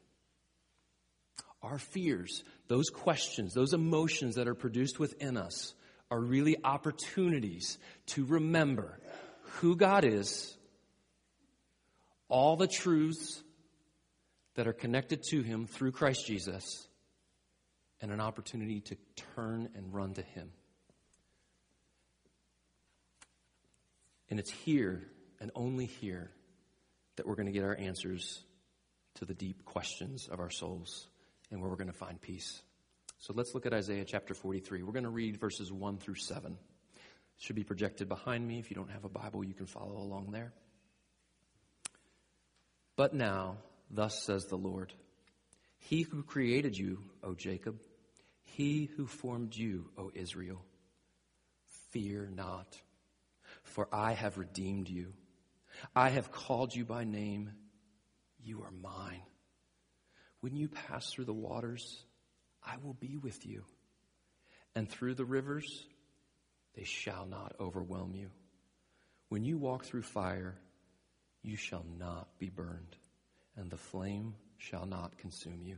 Our 1.63 1.79
fears, 1.79 2.43
those 2.69 2.91
questions, 2.91 3.55
those 3.55 3.73
emotions 3.73 4.35
that 4.35 4.49
are 4.49 4.55
produced 4.55 4.99
within 4.99 5.37
us, 5.37 5.75
are 6.11 6.21
really 6.21 6.57
opportunities 6.63 7.79
to 8.07 8.25
remember 8.25 8.99
who 9.43 9.77
God 9.77 10.05
is, 10.05 10.57
all 12.29 12.57
the 12.57 12.67
truths 12.67 13.43
that 14.55 14.67
are 14.67 14.73
connected 14.73 15.23
to 15.31 15.43
Him 15.43 15.67
through 15.67 15.93
Christ 15.93 16.27
Jesus, 16.27 16.65
and 18.01 18.11
an 18.11 18.21
opportunity 18.21 18.81
to 18.81 18.97
turn 19.35 19.71
and 19.75 19.95
run 19.95 20.15
to 20.15 20.23
Him. 20.23 20.51
And 24.31 24.39
it's 24.39 24.51
here 24.51 25.09
and 25.45 25.53
only 25.55 25.85
here 25.85 26.31
that 27.17 27.27
we're 27.27 27.35
going 27.35 27.45
to 27.45 27.53
get 27.53 27.65
our 27.65 27.77
answers 27.77 28.43
to 29.17 29.27
the 29.27 29.35
deep 29.35 29.63
questions 29.67 30.27
of 30.33 30.41
our 30.41 30.49
souls 30.49 31.07
and 31.51 31.61
where 31.61 31.69
we're 31.69 31.77
going 31.77 31.93
to 31.93 31.93
find 31.93 32.19
peace. 32.19 32.63
So 33.19 33.35
let's 33.37 33.53
look 33.53 33.67
at 33.67 33.75
Isaiah 33.75 34.07
chapter 34.07 34.33
43. 34.33 34.83
We're 34.83 34.93
going 34.93 35.05
to 35.05 35.11
read 35.11 35.39
verses 35.39 35.71
1 35.71 35.99
through 35.99 36.15
7. 36.15 36.53
It 36.53 36.99
should 37.37 37.57
be 37.57 37.63
projected 37.63 38.09
behind 38.09 38.49
me. 38.49 38.59
If 38.59 38.71
you 38.71 38.75
don't 38.75 38.91
have 38.91 39.05
a 39.05 39.11
Bible, 39.11 39.45
you 39.45 39.53
can 39.53 39.67
follow 39.67 39.99
along 39.99 40.31
there. 40.31 40.55
But 42.97 43.13
now, 43.13 43.59
thus 43.91 44.25
says 44.25 44.47
the 44.47 44.57
Lord 44.57 44.95
He 45.77 46.05
who 46.05 46.23
created 46.23 46.75
you, 46.75 47.01
O 47.23 47.35
Jacob, 47.35 47.79
he 48.45 48.87
who 48.97 49.07
formed 49.07 49.55
you, 49.55 49.91
O 49.99 50.11
Israel, 50.15 50.65
fear 51.91 52.31
not, 52.35 52.79
for 53.63 53.89
I 53.93 54.15
have 54.15 54.39
redeemed 54.39 54.89
you. 54.89 55.13
I 55.95 56.11
have 56.11 56.33
called 56.33 56.75
you 56.75 56.85
by 56.85 57.05
name. 57.05 57.53
You 58.43 58.63
are 58.63 58.71
mine. 58.71 59.23
When 60.41 60.55
you 60.57 60.69
pass 60.69 61.11
through 61.11 61.25
the 61.25 61.33
waters, 61.33 62.05
I 62.63 62.77
will 62.83 62.95
be 62.95 63.17
with 63.17 63.47
you. 63.47 63.65
And 64.75 64.89
through 64.89 65.15
the 65.15 65.25
rivers, 65.25 65.87
they 66.75 66.85
shall 66.85 67.27
not 67.27 67.55
overwhelm 67.61 68.15
you. 68.15 68.31
When 69.29 69.45
you 69.45 69.57
walk 69.57 69.85
through 69.85 70.03
fire, 70.03 70.57
you 71.43 71.57
shall 71.57 71.85
not 71.99 72.29
be 72.39 72.49
burned, 72.49 72.97
and 73.57 73.71
the 73.71 73.77
flame 73.77 74.35
shall 74.59 74.87
not 74.87 75.19
consume 75.19 75.63
you. 75.63 75.77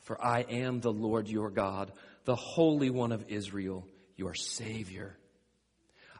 For 0.00 0.22
I 0.22 0.40
am 0.40 0.80
the 0.80 0.92
Lord 0.92 1.28
your 1.28 1.50
God, 1.50 1.92
the 2.24 2.36
Holy 2.36 2.90
One 2.90 3.12
of 3.12 3.24
Israel, 3.28 3.86
your 4.16 4.34
Savior. 4.34 5.16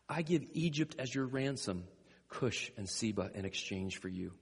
I 0.08 0.22
give 0.22 0.44
Egypt 0.52 0.96
as 0.98 1.14
your 1.14 1.26
ransom, 1.26 1.84
Cush 2.28 2.70
and 2.76 2.88
Seba 2.88 3.30
in 3.34 3.44
exchange 3.44 3.98
for 3.98 4.08
you. 4.08 4.32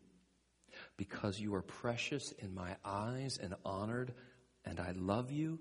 Because 0.96 1.38
you 1.38 1.54
are 1.54 1.62
precious 1.62 2.32
in 2.38 2.54
my 2.54 2.76
eyes 2.84 3.38
and 3.42 3.54
honored, 3.64 4.12
and 4.64 4.80
I 4.80 4.92
love 4.94 5.30
you, 5.30 5.58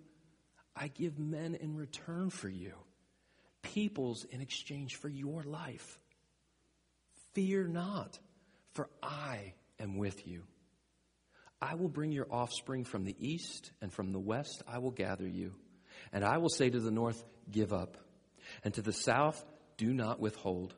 I 0.76 0.90
give 0.90 1.18
men 1.18 1.56
in 1.56 1.76
return 1.76 2.30
for 2.30 2.50
you, 2.50 2.74
peoples 3.62 4.26
in 4.26 4.42
exchange 4.42 4.96
for 4.96 5.08
your 5.08 5.44
life. 5.44 6.00
Fear 7.34 7.68
not, 7.68 8.20
for 8.74 8.90
I 9.02 9.54
am 9.80 9.98
with 9.98 10.28
you. 10.28 10.44
I 11.62 11.76
will 11.76 11.88
bring 11.88 12.12
your 12.12 12.28
offspring 12.30 12.84
from 12.84 13.06
the 13.06 13.16
east, 13.18 13.72
and 13.82 13.92
from 13.92 14.12
the 14.12 14.20
west 14.20 14.62
I 14.68 14.80
will 14.80 14.92
gather 14.92 15.28
you. 15.28 15.54
And 16.12 16.24
I 16.24 16.38
will 16.38 16.50
say 16.50 16.70
to 16.70 16.80
the 16.80 16.92
north, 16.92 17.24
Give 17.50 17.72
up, 17.72 17.98
and 18.64 18.74
to 18.74 18.82
the 18.82 18.94
south, 18.94 19.44
Do 19.78 19.94
not 19.94 20.20
withhold. 20.20 20.74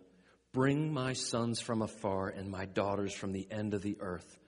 Bring 0.57 0.91
my 0.91 1.13
sons 1.13 1.61
from 1.61 1.83
afar, 1.83 2.29
and 2.29 2.49
my 2.49 2.65
daughters 2.65 3.13
from 3.13 3.31
the 3.31 3.47
end 3.51 3.75
of 3.75 3.83
the 3.83 3.95
earth. 3.99 4.39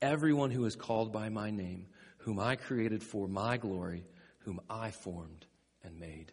Everyone 0.00 0.50
who 0.50 0.64
is 0.64 0.74
called 0.74 1.12
by 1.12 1.28
my 1.28 1.50
name 1.50 1.88
whom 2.20 2.40
I 2.40 2.56
created 2.56 3.02
for 3.02 3.28
my 3.28 3.58
glory, 3.58 4.06
whom 4.38 4.62
I 4.70 4.92
formed 4.92 5.44
and 5.84 6.00
made. 6.00 6.32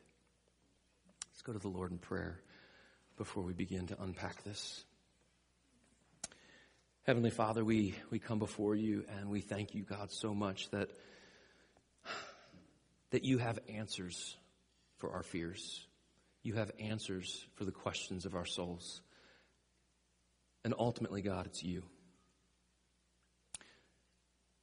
Let's 1.34 1.42
go 1.42 1.51
to 1.51 1.60
the 1.60 1.68
Lord 1.68 1.92
in 1.92 1.98
prayer 1.98 2.39
before 3.18 3.44
we 3.44 3.51
begin 3.51 3.88
to 3.88 4.01
unpack 4.01 4.42
this. 4.46 4.86
Heavenly 7.06 7.30
Father, 7.30 7.65
we, 7.65 7.94
we 8.12 8.20
come 8.20 8.39
before 8.39 8.74
you 8.74 9.04
and 9.20 9.30
we 9.30 9.42
thank 9.42 9.75
you, 9.75 9.84
God, 9.84 10.13
so 10.13 10.34
much 10.34 10.70
that, 10.70 10.92
that 13.12 13.25
you 13.25 13.39
have 13.39 13.60
answers 13.68 14.38
for 15.00 15.12
our 15.12 15.24
fears. 15.24 15.86
You 16.42 16.54
have 16.54 16.72
answers 16.80 17.46
for 17.56 17.65
the 17.65 17.74
questions 17.74 18.25
of 18.25 18.34
our 18.34 18.46
souls. 18.46 19.01
And 20.65 20.74
ultimately, 20.79 21.22
God, 21.22 21.45
it's 21.45 21.63
you. 21.63 21.84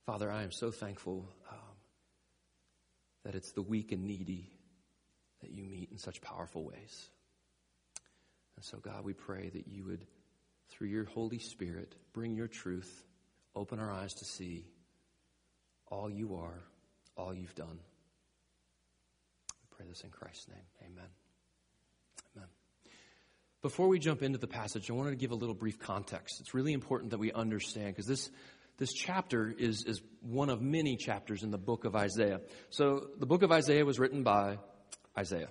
Father, 0.05 0.33
I 0.33 0.43
am 0.43 0.51
so 0.51 0.73
thankful 0.73 1.29
um, 1.49 1.59
that 3.25 3.37
it's 3.37 3.53
the 3.53 3.63
weak 3.63 3.93
and 3.93 4.05
needy 4.05 4.51
that 5.43 5.53
you 5.53 5.63
meet 5.63 5.93
in 5.93 5.99
such 5.99 6.21
powerful 6.21 6.65
ways. 6.65 7.09
And 8.57 8.65
so, 8.65 8.79
God, 8.79 9.05
we 9.05 9.13
pray 9.13 9.49
that 9.49 9.69
you 9.69 9.85
would 9.85 10.05
through 10.71 10.89
your 10.89 11.05
Holy 11.05 11.39
Spirit, 11.39 11.95
bring 12.13 12.35
your 12.35 12.49
truth, 12.49 13.05
open 13.55 13.79
our 13.79 13.93
eyes 13.93 14.13
to 14.15 14.25
see 14.25 14.67
all 15.87 16.11
you 16.11 16.35
are, 16.35 16.63
all 17.17 17.33
you've 17.33 17.55
done. 17.55 17.79
We 19.61 19.77
pray 19.77 19.87
this 19.89 20.03
in 20.03 20.11
Christ's 20.11 20.49
name. 20.49 20.67
Amen. 20.81 20.91
Amen. 20.97 21.22
Before 23.63 23.87
we 23.87 24.01
jump 24.01 24.25
into 24.25 24.39
the 24.39 24.49
passage, 24.49 24.91
I 24.91 24.93
wanted 24.93 25.11
to 25.11 25.17
give 25.17 25.31
a 25.31 25.37
little 25.37 25.55
brief 25.55 25.79
context. 25.79 26.41
It's 26.41 26.53
really 26.53 26.73
important 26.73 27.13
that 27.13 27.19
we 27.19 27.31
understand 27.31 27.95
because 27.95 28.07
this, 28.07 28.29
this 28.79 28.93
chapter 28.93 29.55
is, 29.57 29.85
is 29.85 30.03
one 30.21 30.51
of 30.51 30.61
many 30.61 30.97
chapters 30.97 31.45
in 31.45 31.53
the 31.53 31.59
book 31.59 31.85
of 31.85 31.95
Isaiah. 31.95 32.41
So, 32.71 33.07
the 33.21 33.27
book 33.27 33.43
of 33.43 33.53
Isaiah 33.53 33.85
was 33.85 34.01
written 34.01 34.25
by 34.25 34.59
Isaiah. 35.17 35.49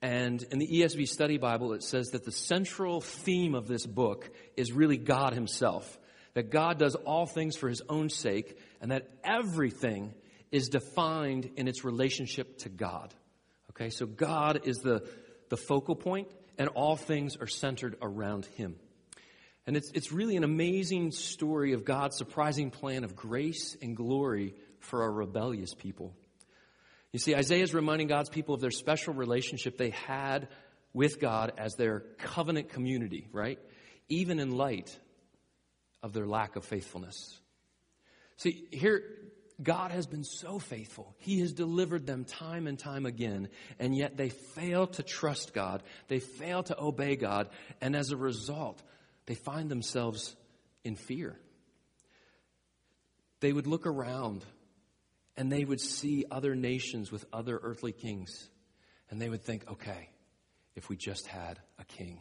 And 0.00 0.40
in 0.52 0.60
the 0.60 0.68
ESV 0.68 1.08
Study 1.08 1.38
Bible, 1.38 1.72
it 1.72 1.82
says 1.82 2.10
that 2.10 2.24
the 2.24 2.30
central 2.30 3.00
theme 3.00 3.56
of 3.56 3.66
this 3.66 3.84
book 3.84 4.30
is 4.56 4.70
really 4.70 4.96
God 4.96 5.34
Himself. 5.34 5.98
That 6.34 6.52
God 6.52 6.78
does 6.78 6.94
all 6.94 7.26
things 7.26 7.56
for 7.56 7.68
His 7.68 7.82
own 7.88 8.10
sake, 8.10 8.56
and 8.80 8.92
that 8.92 9.08
everything 9.24 10.14
is 10.52 10.68
defined 10.68 11.50
in 11.56 11.66
its 11.66 11.84
relationship 11.84 12.58
to 12.58 12.68
God. 12.68 13.12
Okay, 13.70 13.90
so 13.90 14.06
God 14.06 14.60
is 14.66 14.78
the, 14.78 15.04
the 15.48 15.56
focal 15.56 15.96
point, 15.96 16.28
and 16.60 16.68
all 16.68 16.94
things 16.94 17.38
are 17.38 17.46
centered 17.46 17.96
around 18.02 18.44
Him. 18.44 18.76
And 19.66 19.78
it's, 19.78 19.90
it's 19.94 20.12
really 20.12 20.36
an 20.36 20.44
amazing 20.44 21.10
story 21.10 21.72
of 21.72 21.86
God's 21.86 22.18
surprising 22.18 22.70
plan 22.70 23.02
of 23.02 23.16
grace 23.16 23.78
and 23.80 23.96
glory 23.96 24.54
for 24.78 25.04
a 25.04 25.10
rebellious 25.10 25.72
people. 25.72 26.14
You 27.12 27.18
see, 27.18 27.34
Isaiah 27.34 27.62
is 27.62 27.72
reminding 27.72 28.08
God's 28.08 28.28
people 28.28 28.54
of 28.54 28.60
their 28.60 28.70
special 28.70 29.14
relationship 29.14 29.78
they 29.78 29.88
had 29.90 30.48
with 30.92 31.18
God 31.18 31.54
as 31.56 31.76
their 31.76 32.00
covenant 32.18 32.68
community, 32.68 33.26
right? 33.32 33.58
Even 34.10 34.38
in 34.38 34.50
light 34.50 34.94
of 36.02 36.12
their 36.12 36.26
lack 36.26 36.56
of 36.56 36.64
faithfulness. 36.66 37.40
See, 38.36 38.66
here, 38.70 39.02
God 39.62 39.90
has 39.90 40.06
been 40.06 40.24
so 40.24 40.58
faithful. 40.58 41.14
He 41.18 41.40
has 41.40 41.52
delivered 41.52 42.06
them 42.06 42.24
time 42.24 42.66
and 42.66 42.78
time 42.78 43.06
again, 43.06 43.48
and 43.78 43.96
yet 43.96 44.16
they 44.16 44.30
fail 44.30 44.86
to 44.88 45.02
trust 45.02 45.52
God. 45.52 45.82
They 46.08 46.20
fail 46.20 46.62
to 46.64 46.80
obey 46.80 47.16
God, 47.16 47.48
and 47.80 47.94
as 47.94 48.10
a 48.10 48.16
result, 48.16 48.82
they 49.26 49.34
find 49.34 49.70
themselves 49.70 50.34
in 50.84 50.96
fear. 50.96 51.38
They 53.40 53.52
would 53.52 53.66
look 53.66 53.86
around 53.86 54.44
and 55.36 55.50
they 55.50 55.64
would 55.64 55.80
see 55.80 56.26
other 56.30 56.54
nations 56.54 57.10
with 57.10 57.24
other 57.32 57.58
earthly 57.62 57.92
kings. 57.92 58.50
And 59.08 59.20
they 59.20 59.28
would 59.28 59.42
think, 59.42 59.66
okay, 59.70 60.10
if 60.76 60.88
we 60.88 60.96
just 60.96 61.26
had 61.26 61.58
a 61.78 61.84
king, 61.84 62.20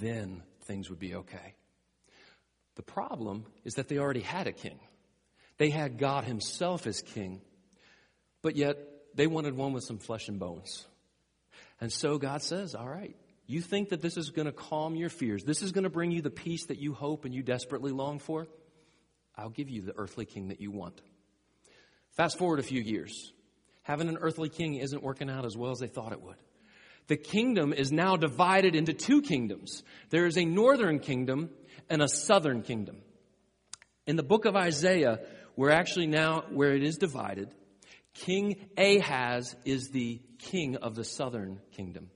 then 0.00 0.42
things 0.64 0.90
would 0.90 0.98
be 0.98 1.14
okay. 1.14 1.54
The 2.76 2.82
problem 2.82 3.46
is 3.64 3.74
that 3.74 3.88
they 3.88 3.98
already 3.98 4.20
had 4.20 4.46
a 4.46 4.52
king. 4.52 4.78
They 5.58 5.70
had 5.70 5.98
God 5.98 6.24
Himself 6.24 6.86
as 6.86 7.02
king, 7.02 7.40
but 8.42 8.56
yet 8.56 8.78
they 9.14 9.26
wanted 9.26 9.56
one 9.56 9.72
with 9.72 9.84
some 9.84 9.98
flesh 9.98 10.28
and 10.28 10.38
bones. 10.38 10.86
And 11.80 11.92
so 11.92 12.18
God 12.18 12.42
says, 12.42 12.74
all 12.74 12.88
right, 12.88 13.16
you 13.46 13.60
think 13.60 13.90
that 13.90 14.02
this 14.02 14.16
is 14.16 14.30
going 14.30 14.46
to 14.46 14.52
calm 14.52 14.94
your 14.94 15.08
fears, 15.08 15.44
this 15.44 15.62
is 15.62 15.72
going 15.72 15.84
to 15.84 15.90
bring 15.90 16.10
you 16.10 16.22
the 16.22 16.30
peace 16.30 16.66
that 16.66 16.78
you 16.78 16.94
hope 16.94 17.24
and 17.24 17.34
you 17.34 17.42
desperately 17.42 17.92
long 17.92 18.18
for? 18.18 18.46
I'll 19.36 19.50
give 19.50 19.70
you 19.70 19.82
the 19.82 19.96
earthly 19.96 20.24
king 20.24 20.48
that 20.48 20.60
you 20.60 20.70
want. 20.70 21.00
Fast 22.12 22.38
forward 22.38 22.58
a 22.58 22.64
few 22.64 22.80
years. 22.80 23.32
Having 23.82 24.08
an 24.08 24.18
earthly 24.20 24.48
king 24.48 24.74
isn't 24.74 25.02
working 25.02 25.30
out 25.30 25.46
as 25.46 25.56
well 25.56 25.70
as 25.70 25.78
they 25.78 25.86
thought 25.86 26.12
it 26.12 26.20
would. 26.20 26.36
The 27.06 27.16
kingdom 27.16 27.72
is 27.72 27.90
now 27.90 28.16
divided 28.16 28.74
into 28.74 28.92
two 28.92 29.22
kingdoms. 29.22 29.82
There 30.10 30.26
is 30.26 30.36
a 30.36 30.44
northern 30.44 30.98
kingdom 30.98 31.50
and 31.88 32.02
a 32.02 32.08
southern 32.08 32.62
kingdom. 32.62 32.98
In 34.08 34.16
the 34.16 34.22
book 34.22 34.46
of 34.46 34.56
Isaiah, 34.56 35.20
we're 35.54 35.68
actually 35.68 36.06
now 36.06 36.44
where 36.48 36.72
it 36.72 36.82
is 36.82 36.96
divided. 36.96 37.50
King 38.14 38.56
Ahaz 38.78 39.54
is 39.66 39.90
the 39.90 40.22
king 40.38 40.76
of 40.76 40.94
the 40.94 41.04
southern 41.04 41.60
kingdom. 41.72 42.08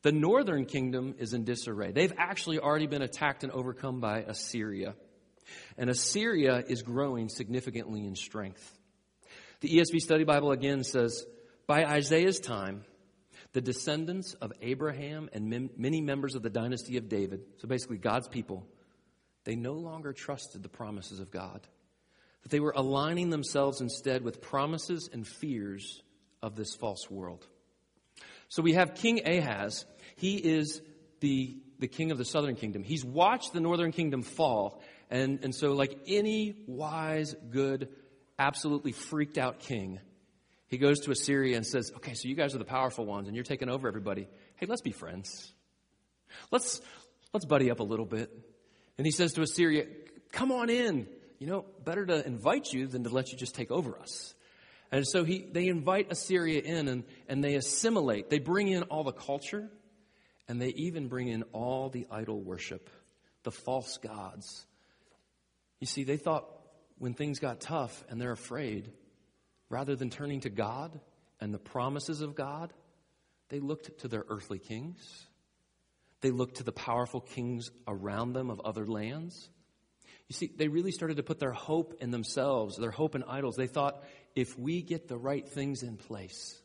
The 0.00 0.10
northern 0.10 0.64
kingdom 0.64 1.14
is 1.18 1.34
in 1.34 1.44
disarray. 1.44 1.92
They've 1.92 2.14
actually 2.16 2.60
already 2.60 2.86
been 2.86 3.02
attacked 3.02 3.44
and 3.44 3.52
overcome 3.52 4.00
by 4.00 4.20
Assyria. 4.20 4.94
And 5.76 5.90
Assyria 5.90 6.64
is 6.66 6.80
growing 6.80 7.28
significantly 7.28 8.06
in 8.06 8.16
strength. 8.16 8.78
The 9.60 9.68
ESV 9.68 9.98
Study 10.00 10.24
Bible 10.24 10.50
again 10.50 10.82
says, 10.82 11.26
By 11.66 11.84
Isaiah's 11.84 12.40
time, 12.40 12.86
the 13.52 13.60
descendants 13.60 14.32
of 14.40 14.50
Abraham 14.62 15.28
and 15.34 15.70
many 15.76 16.00
members 16.00 16.36
of 16.36 16.42
the 16.42 16.48
dynasty 16.48 16.96
of 16.96 17.10
David, 17.10 17.42
so 17.58 17.68
basically 17.68 17.98
God's 17.98 18.28
people, 18.28 18.66
they 19.44 19.56
no 19.56 19.74
longer 19.74 20.12
trusted 20.12 20.62
the 20.62 20.68
promises 20.68 21.20
of 21.20 21.30
God. 21.30 21.60
That 22.42 22.50
they 22.50 22.60
were 22.60 22.74
aligning 22.76 23.30
themselves 23.30 23.80
instead 23.80 24.22
with 24.22 24.42
promises 24.42 25.08
and 25.12 25.26
fears 25.26 26.02
of 26.42 26.56
this 26.56 26.74
false 26.74 27.10
world. 27.10 27.46
So 28.48 28.62
we 28.62 28.74
have 28.74 28.94
King 28.94 29.26
Ahaz. 29.26 29.86
He 30.16 30.36
is 30.36 30.82
the, 31.20 31.56
the 31.78 31.88
king 31.88 32.10
of 32.10 32.18
the 32.18 32.24
southern 32.24 32.54
kingdom. 32.54 32.82
He's 32.82 33.04
watched 33.04 33.52
the 33.52 33.60
northern 33.60 33.92
kingdom 33.92 34.22
fall. 34.22 34.82
And, 35.10 35.42
and 35.42 35.54
so, 35.54 35.72
like 35.72 35.98
any 36.06 36.54
wise, 36.66 37.34
good 37.50 37.88
absolutely 38.38 38.92
freaked 38.92 39.38
out 39.38 39.60
king, 39.60 40.00
he 40.66 40.78
goes 40.78 41.00
to 41.00 41.10
Assyria 41.10 41.56
and 41.56 41.66
says, 41.66 41.92
Okay, 41.96 42.14
so 42.14 42.28
you 42.28 42.34
guys 42.34 42.54
are 42.54 42.58
the 42.58 42.64
powerful 42.64 43.04
ones 43.06 43.28
and 43.28 43.36
you're 43.36 43.44
taking 43.44 43.68
over 43.68 43.86
everybody. 43.86 44.28
Hey, 44.56 44.66
let's 44.66 44.82
be 44.82 44.92
friends. 44.92 45.52
Let's, 46.50 46.80
let's 47.32 47.46
buddy 47.46 47.70
up 47.70 47.80
a 47.80 47.84
little 47.84 48.06
bit. 48.06 48.30
And 48.98 49.06
he 49.06 49.10
says 49.10 49.32
to 49.34 49.42
Assyria, 49.42 49.86
Come 50.32 50.52
on 50.52 50.70
in. 50.70 51.06
You 51.38 51.46
know, 51.46 51.64
better 51.84 52.06
to 52.06 52.26
invite 52.26 52.72
you 52.72 52.86
than 52.86 53.04
to 53.04 53.10
let 53.10 53.30
you 53.30 53.38
just 53.38 53.54
take 53.54 53.70
over 53.70 53.98
us. 53.98 54.34
And 54.90 55.06
so 55.06 55.24
he, 55.24 55.46
they 55.50 55.66
invite 55.66 56.10
Assyria 56.10 56.60
in 56.60 56.88
and, 56.88 57.04
and 57.28 57.42
they 57.42 57.56
assimilate. 57.56 58.30
They 58.30 58.38
bring 58.38 58.68
in 58.68 58.84
all 58.84 59.04
the 59.04 59.12
culture 59.12 59.68
and 60.48 60.60
they 60.60 60.68
even 60.68 61.08
bring 61.08 61.28
in 61.28 61.42
all 61.52 61.88
the 61.88 62.06
idol 62.10 62.40
worship, 62.40 62.88
the 63.42 63.50
false 63.50 63.98
gods. 63.98 64.66
You 65.80 65.86
see, 65.86 66.04
they 66.04 66.16
thought 66.16 66.46
when 66.98 67.14
things 67.14 67.40
got 67.40 67.60
tough 67.60 68.04
and 68.08 68.20
they're 68.20 68.32
afraid, 68.32 68.92
rather 69.68 69.96
than 69.96 70.10
turning 70.10 70.40
to 70.40 70.50
God 70.50 70.98
and 71.40 71.52
the 71.52 71.58
promises 71.58 72.20
of 72.20 72.34
God, 72.34 72.72
they 73.48 73.60
looked 73.60 73.98
to 74.00 74.08
their 74.08 74.24
earthly 74.28 74.58
kings. 74.58 75.26
They 76.24 76.30
looked 76.30 76.56
to 76.56 76.62
the 76.62 76.72
powerful 76.72 77.20
kings 77.20 77.70
around 77.86 78.32
them 78.32 78.48
of 78.48 78.58
other 78.60 78.86
lands. 78.86 79.50
You 80.26 80.32
see, 80.32 80.50
they 80.56 80.68
really 80.68 80.90
started 80.90 81.18
to 81.18 81.22
put 81.22 81.38
their 81.38 81.52
hope 81.52 81.98
in 82.00 82.12
themselves, 82.12 82.78
their 82.78 82.90
hope 82.90 83.14
in 83.14 83.22
idols. 83.24 83.56
They 83.56 83.66
thought, 83.66 84.02
if 84.34 84.58
we 84.58 84.80
get 84.80 85.06
the 85.06 85.18
right 85.18 85.46
things 85.46 85.82
in 85.82 85.98
place, 85.98 86.58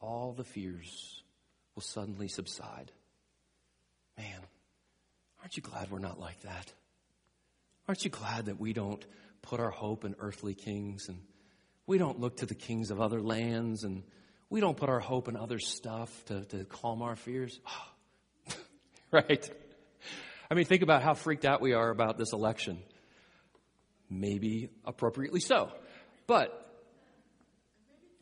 all 0.00 0.32
the 0.32 0.42
fears 0.42 1.22
will 1.76 1.84
suddenly 1.84 2.26
subside. 2.26 2.90
Man, 4.18 4.40
aren't 5.40 5.56
you 5.56 5.62
glad 5.62 5.92
we're 5.92 6.00
not 6.00 6.18
like 6.18 6.40
that? 6.40 6.72
Aren't 7.86 8.02
you 8.02 8.10
glad 8.10 8.46
that 8.46 8.58
we 8.58 8.72
don't 8.72 9.06
put 9.42 9.60
our 9.60 9.70
hope 9.70 10.04
in 10.04 10.16
earthly 10.18 10.54
kings 10.54 11.08
and 11.08 11.20
we 11.86 11.98
don't 11.98 12.18
look 12.18 12.38
to 12.38 12.46
the 12.46 12.56
kings 12.56 12.90
of 12.90 13.00
other 13.00 13.22
lands 13.22 13.84
and 13.84 14.02
we 14.50 14.58
don't 14.58 14.76
put 14.76 14.88
our 14.88 14.98
hope 14.98 15.28
in 15.28 15.36
other 15.36 15.60
stuff 15.60 16.10
to, 16.24 16.44
to 16.46 16.64
calm 16.64 17.02
our 17.02 17.14
fears. 17.14 17.60
Ah, 17.64 17.92
right? 19.12 19.50
I 20.50 20.54
mean, 20.54 20.64
think 20.64 20.82
about 20.82 21.02
how 21.02 21.14
freaked 21.14 21.44
out 21.44 21.60
we 21.60 21.72
are 21.72 21.90
about 21.90 22.18
this 22.18 22.32
election. 22.32 22.82
Maybe 24.08 24.70
appropriately 24.84 25.40
so. 25.40 25.72
But 26.26 26.52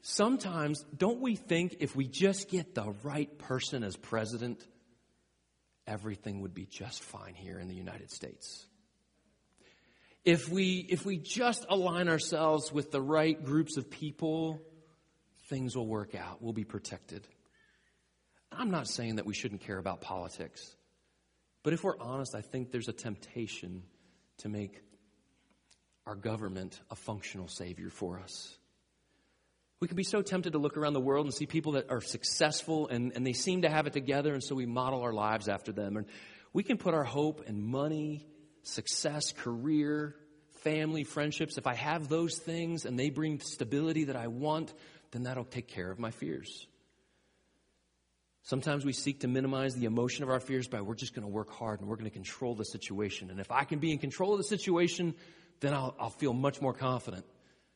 sometimes, 0.02 0.84
don't 0.96 1.20
we 1.20 1.36
think 1.36 1.76
if 1.80 1.94
we 1.94 2.06
just 2.06 2.48
get 2.48 2.74
the 2.74 2.94
right 3.02 3.36
person 3.38 3.84
as 3.84 3.96
president, 3.96 4.66
everything 5.86 6.40
would 6.40 6.54
be 6.54 6.66
just 6.66 7.02
fine 7.02 7.34
here 7.34 7.58
in 7.58 7.68
the 7.68 7.74
United 7.74 8.10
States? 8.10 8.66
if 10.24 10.48
we, 10.48 10.86
if 10.88 11.04
we 11.04 11.18
just 11.18 11.66
align 11.68 12.08
ourselves 12.08 12.72
with 12.72 12.90
the 12.90 13.00
right 13.00 13.42
groups 13.44 13.76
of 13.76 13.90
people, 13.90 14.60
things 15.48 15.76
will 15.76 15.86
work 15.86 16.14
out. 16.14 16.42
We'll 16.42 16.54
be 16.54 16.64
protected. 16.64 17.26
I'm 18.56 18.70
not 18.70 18.88
saying 18.88 19.16
that 19.16 19.26
we 19.26 19.34
shouldn't 19.34 19.62
care 19.62 19.78
about 19.78 20.00
politics. 20.00 20.74
But 21.62 21.72
if 21.72 21.82
we're 21.82 21.98
honest, 21.98 22.34
I 22.34 22.42
think 22.42 22.70
there's 22.70 22.88
a 22.88 22.92
temptation 22.92 23.82
to 24.38 24.48
make 24.48 24.82
our 26.06 26.14
government 26.14 26.78
a 26.90 26.94
functional 26.94 27.48
Savior 27.48 27.88
for 27.90 28.20
us. 28.20 28.56
We 29.80 29.88
can 29.88 29.96
be 29.96 30.04
so 30.04 30.22
tempted 30.22 30.52
to 30.52 30.58
look 30.58 30.76
around 30.76 30.92
the 30.92 31.00
world 31.00 31.26
and 31.26 31.34
see 31.34 31.46
people 31.46 31.72
that 31.72 31.90
are 31.90 32.00
successful 32.00 32.88
and, 32.88 33.12
and 33.14 33.26
they 33.26 33.32
seem 33.32 33.62
to 33.62 33.70
have 33.70 33.86
it 33.86 33.92
together, 33.92 34.32
and 34.32 34.42
so 34.42 34.54
we 34.54 34.66
model 34.66 35.02
our 35.02 35.12
lives 35.12 35.48
after 35.48 35.72
them. 35.72 35.96
And 35.96 36.06
we 36.52 36.62
can 36.62 36.78
put 36.78 36.94
our 36.94 37.04
hope 37.04 37.42
in 37.46 37.62
money, 37.62 38.26
success, 38.62 39.32
career, 39.32 40.14
family, 40.62 41.04
friendships. 41.04 41.58
If 41.58 41.66
I 41.66 41.74
have 41.74 42.08
those 42.08 42.38
things 42.38 42.84
and 42.84 42.98
they 42.98 43.10
bring 43.10 43.40
stability 43.40 44.04
that 44.04 44.16
I 44.16 44.28
want, 44.28 44.72
then 45.10 45.24
that'll 45.24 45.44
take 45.44 45.68
care 45.68 45.90
of 45.90 45.98
my 45.98 46.10
fears. 46.10 46.66
Sometimes 48.44 48.84
we 48.84 48.92
seek 48.92 49.20
to 49.20 49.28
minimize 49.28 49.74
the 49.74 49.86
emotion 49.86 50.22
of 50.22 50.28
our 50.28 50.38
fears 50.38 50.68
by 50.68 50.82
we're 50.82 50.94
just 50.94 51.14
going 51.14 51.26
to 51.26 51.32
work 51.32 51.50
hard 51.50 51.80
and 51.80 51.88
we're 51.88 51.96
going 51.96 52.10
to 52.10 52.14
control 52.14 52.54
the 52.54 52.64
situation. 52.64 53.30
And 53.30 53.40
if 53.40 53.50
I 53.50 53.64
can 53.64 53.78
be 53.78 53.90
in 53.90 53.98
control 53.98 54.32
of 54.32 54.38
the 54.38 54.44
situation, 54.44 55.14
then 55.60 55.72
I'll, 55.72 55.94
I'll 55.98 56.10
feel 56.10 56.34
much 56.34 56.60
more 56.60 56.74
confident. 56.74 57.24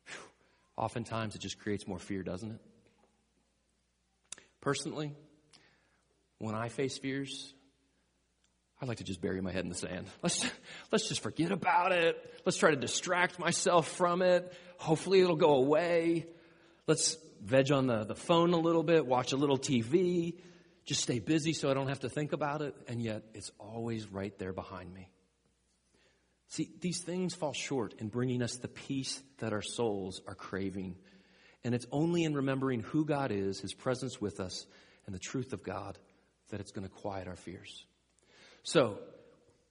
Whew. 0.06 0.20
Oftentimes 0.76 1.34
it 1.34 1.40
just 1.40 1.58
creates 1.58 1.88
more 1.88 1.98
fear, 1.98 2.22
doesn't 2.22 2.50
it? 2.50 2.60
Personally, 4.60 5.14
when 6.36 6.54
I 6.54 6.68
face 6.68 6.98
fears, 6.98 7.54
I 8.78 8.84
like 8.84 8.98
to 8.98 9.04
just 9.04 9.22
bury 9.22 9.40
my 9.40 9.50
head 9.50 9.64
in 9.64 9.70
the 9.70 9.74
sand. 9.74 10.06
Let's, 10.22 10.44
let's 10.92 11.08
just 11.08 11.22
forget 11.22 11.50
about 11.50 11.92
it. 11.92 12.16
Let's 12.44 12.58
try 12.58 12.70
to 12.70 12.76
distract 12.76 13.38
myself 13.38 13.88
from 13.88 14.20
it. 14.20 14.52
Hopefully 14.76 15.20
it'll 15.20 15.36
go 15.36 15.54
away. 15.54 16.26
Let's 16.86 17.16
veg 17.42 17.72
on 17.72 17.86
the, 17.86 18.04
the 18.04 18.14
phone 18.14 18.52
a 18.52 18.58
little 18.58 18.82
bit, 18.82 19.06
watch 19.06 19.32
a 19.32 19.36
little 19.36 19.58
TV, 19.58 20.34
just 20.88 21.02
stay 21.02 21.18
busy 21.18 21.52
so 21.52 21.70
I 21.70 21.74
don't 21.74 21.88
have 21.88 22.00
to 22.00 22.08
think 22.08 22.32
about 22.32 22.62
it. 22.62 22.74
And 22.88 23.02
yet 23.02 23.22
it's 23.34 23.52
always 23.58 24.10
right 24.10 24.36
there 24.38 24.54
behind 24.54 24.92
me. 24.92 25.10
See, 26.48 26.70
these 26.80 27.02
things 27.02 27.34
fall 27.34 27.52
short 27.52 27.94
in 27.98 28.08
bringing 28.08 28.42
us 28.42 28.56
the 28.56 28.68
peace 28.68 29.22
that 29.38 29.52
our 29.52 29.60
souls 29.60 30.22
are 30.26 30.34
craving. 30.34 30.96
And 31.62 31.74
it's 31.74 31.84
only 31.92 32.24
in 32.24 32.34
remembering 32.34 32.80
who 32.80 33.04
God 33.04 33.30
is, 33.30 33.60
His 33.60 33.74
presence 33.74 34.18
with 34.18 34.40
us, 34.40 34.66
and 35.04 35.14
the 35.14 35.18
truth 35.18 35.52
of 35.52 35.62
God 35.62 35.98
that 36.48 36.60
it's 36.60 36.70
going 36.70 36.88
to 36.88 36.94
quiet 36.94 37.28
our 37.28 37.36
fears. 37.36 37.84
So, 38.62 38.98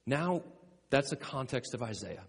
now 0.06 0.42
that's 0.88 1.10
the 1.10 1.16
context 1.16 1.74
of 1.74 1.82
Isaiah. 1.82 2.22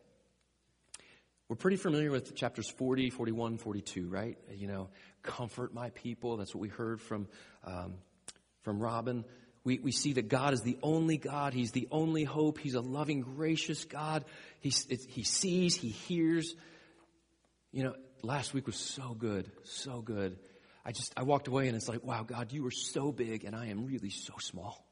We're 1.48 1.58
pretty 1.58 1.78
familiar 1.78 2.10
with 2.10 2.36
chapters 2.36 2.70
40, 2.72 3.12
41, 3.12 3.58
42, 3.58 4.08
right? 4.08 4.38
You 4.56 4.68
know, 4.68 4.90
comfort 5.22 5.76
my 5.76 5.92
people. 5.92 6.38
That's 6.38 6.56
what 6.56 6.62
we 6.62 6.70
heard 6.70 7.02
from, 7.02 7.28
um, 7.64 7.96
from 8.62 8.80
Robin. 8.80 9.26
We, 9.64 9.80
we 9.80 9.92
see 9.92 10.14
that 10.14 10.30
God 10.30 10.54
is 10.54 10.62
the 10.62 10.78
only 10.82 11.18
God. 11.18 11.54
He's 11.54 11.72
the 11.72 11.88
only 11.92 12.24
hope. 12.24 12.60
He's 12.60 12.76
a 12.76 12.82
loving, 12.82 13.22
gracious 13.22 13.86
God. 13.86 14.26
He, 14.62 14.74
he 15.10 15.24
sees, 15.24 15.76
He 15.76 15.90
hears. 15.90 16.56
You 17.72 17.84
know, 17.84 17.96
last 18.24 18.54
week 18.54 18.66
was 18.66 18.78
so 18.78 19.14
good, 19.14 19.52
so 19.64 20.02
good. 20.02 20.38
I 20.86 20.92
just, 20.92 21.14
I 21.18 21.24
walked 21.24 21.48
away 21.48 21.68
and 21.68 21.76
it's 21.76 21.90
like, 21.90 22.04
wow, 22.04 22.24
God, 22.24 22.52
you 22.52 22.66
are 22.66 22.72
so 22.72 23.12
big 23.12 23.44
and 23.44 23.56
I 23.56 23.68
am 23.68 23.86
really 23.86 24.10
so 24.10 24.34
small. 24.40 24.86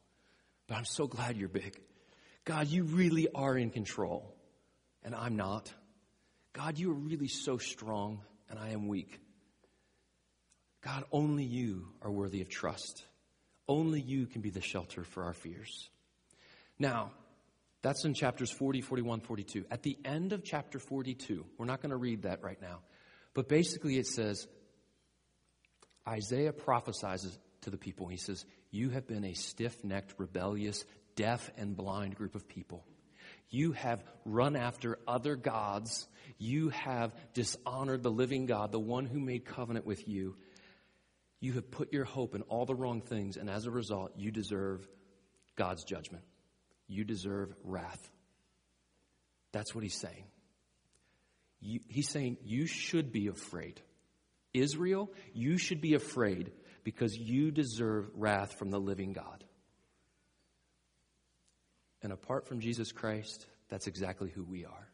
But 0.67 0.77
I'm 0.77 0.85
so 0.85 1.07
glad 1.07 1.37
you're 1.37 1.49
big. 1.49 1.79
God, 2.45 2.67
you 2.67 2.83
really 2.83 3.27
are 3.33 3.57
in 3.57 3.71
control 3.71 4.35
and 5.03 5.15
I'm 5.15 5.37
not. 5.37 5.73
God, 6.53 6.77
you 6.77 6.91
are 6.91 6.95
really 6.95 7.27
so 7.27 7.57
strong 7.57 8.21
and 8.49 8.59
I 8.59 8.69
am 8.69 8.87
weak. 8.87 9.19
God, 10.81 11.03
only 11.11 11.43
you 11.43 11.87
are 12.01 12.11
worthy 12.11 12.41
of 12.41 12.49
trust. 12.49 13.03
Only 13.67 14.01
you 14.01 14.25
can 14.25 14.41
be 14.41 14.49
the 14.49 14.61
shelter 14.61 15.03
for 15.03 15.23
our 15.23 15.33
fears. 15.33 15.89
Now, 16.79 17.11
that's 17.81 18.05
in 18.05 18.13
chapters 18.13 18.51
40, 18.51 18.81
41, 18.81 19.21
42. 19.21 19.65
At 19.69 19.83
the 19.83 19.97
end 20.03 20.33
of 20.33 20.43
chapter 20.43 20.79
42, 20.79 21.45
we're 21.57 21.65
not 21.65 21.81
going 21.81 21.91
to 21.91 21.97
read 21.97 22.23
that 22.23 22.43
right 22.43 22.61
now, 22.61 22.79
but 23.33 23.47
basically 23.47 23.97
it 23.97 24.07
says 24.07 24.47
Isaiah 26.07 26.53
prophesies 26.53 27.37
to 27.61 27.69
the 27.69 27.77
people. 27.77 28.07
He 28.07 28.17
says, 28.17 28.45
You 28.71 28.89
have 28.89 29.07
been 29.07 29.25
a 29.25 29.33
stiff 29.33 29.83
necked, 29.83 30.15
rebellious, 30.17 30.85
deaf, 31.15 31.51
and 31.57 31.75
blind 31.75 32.15
group 32.15 32.35
of 32.35 32.47
people. 32.47 32.85
You 33.49 33.73
have 33.73 34.03
run 34.25 34.55
after 34.55 34.99
other 35.07 35.35
gods. 35.35 36.07
You 36.37 36.69
have 36.69 37.13
dishonored 37.33 38.03
the 38.03 38.11
living 38.11 38.45
God, 38.45 38.71
the 38.71 38.79
one 38.79 39.05
who 39.05 39.19
made 39.19 39.45
covenant 39.45 39.85
with 39.85 40.07
you. 40.07 40.35
You 41.39 41.53
have 41.53 41.69
put 41.69 41.93
your 41.93 42.05
hope 42.05 42.35
in 42.35 42.41
all 42.43 42.65
the 42.65 42.75
wrong 42.75 43.01
things, 43.01 43.37
and 43.37 43.49
as 43.49 43.65
a 43.65 43.71
result, 43.71 44.13
you 44.17 44.31
deserve 44.31 44.87
God's 45.55 45.83
judgment. 45.83 46.23
You 46.87 47.03
deserve 47.03 47.53
wrath. 47.63 48.09
That's 49.51 49.75
what 49.75 49.83
he's 49.83 49.99
saying. 49.99 50.25
You, 51.59 51.79
he's 51.87 52.09
saying 52.09 52.37
you 52.43 52.65
should 52.65 53.11
be 53.11 53.27
afraid. 53.27 53.81
Israel, 54.53 55.11
you 55.33 55.57
should 55.57 55.81
be 55.81 55.93
afraid 55.93 56.51
because 56.83 57.15
you 57.15 57.51
deserve 57.51 58.09
wrath 58.15 58.57
from 58.57 58.71
the 58.71 58.79
living 58.79 59.13
God. 59.13 59.43
And 62.01 62.13
apart 62.13 62.47
from 62.47 62.59
Jesus 62.59 62.91
Christ, 62.91 63.45
that's 63.69 63.87
exactly 63.87 64.29
who 64.29 64.43
we 64.43 64.65
are 64.65 64.87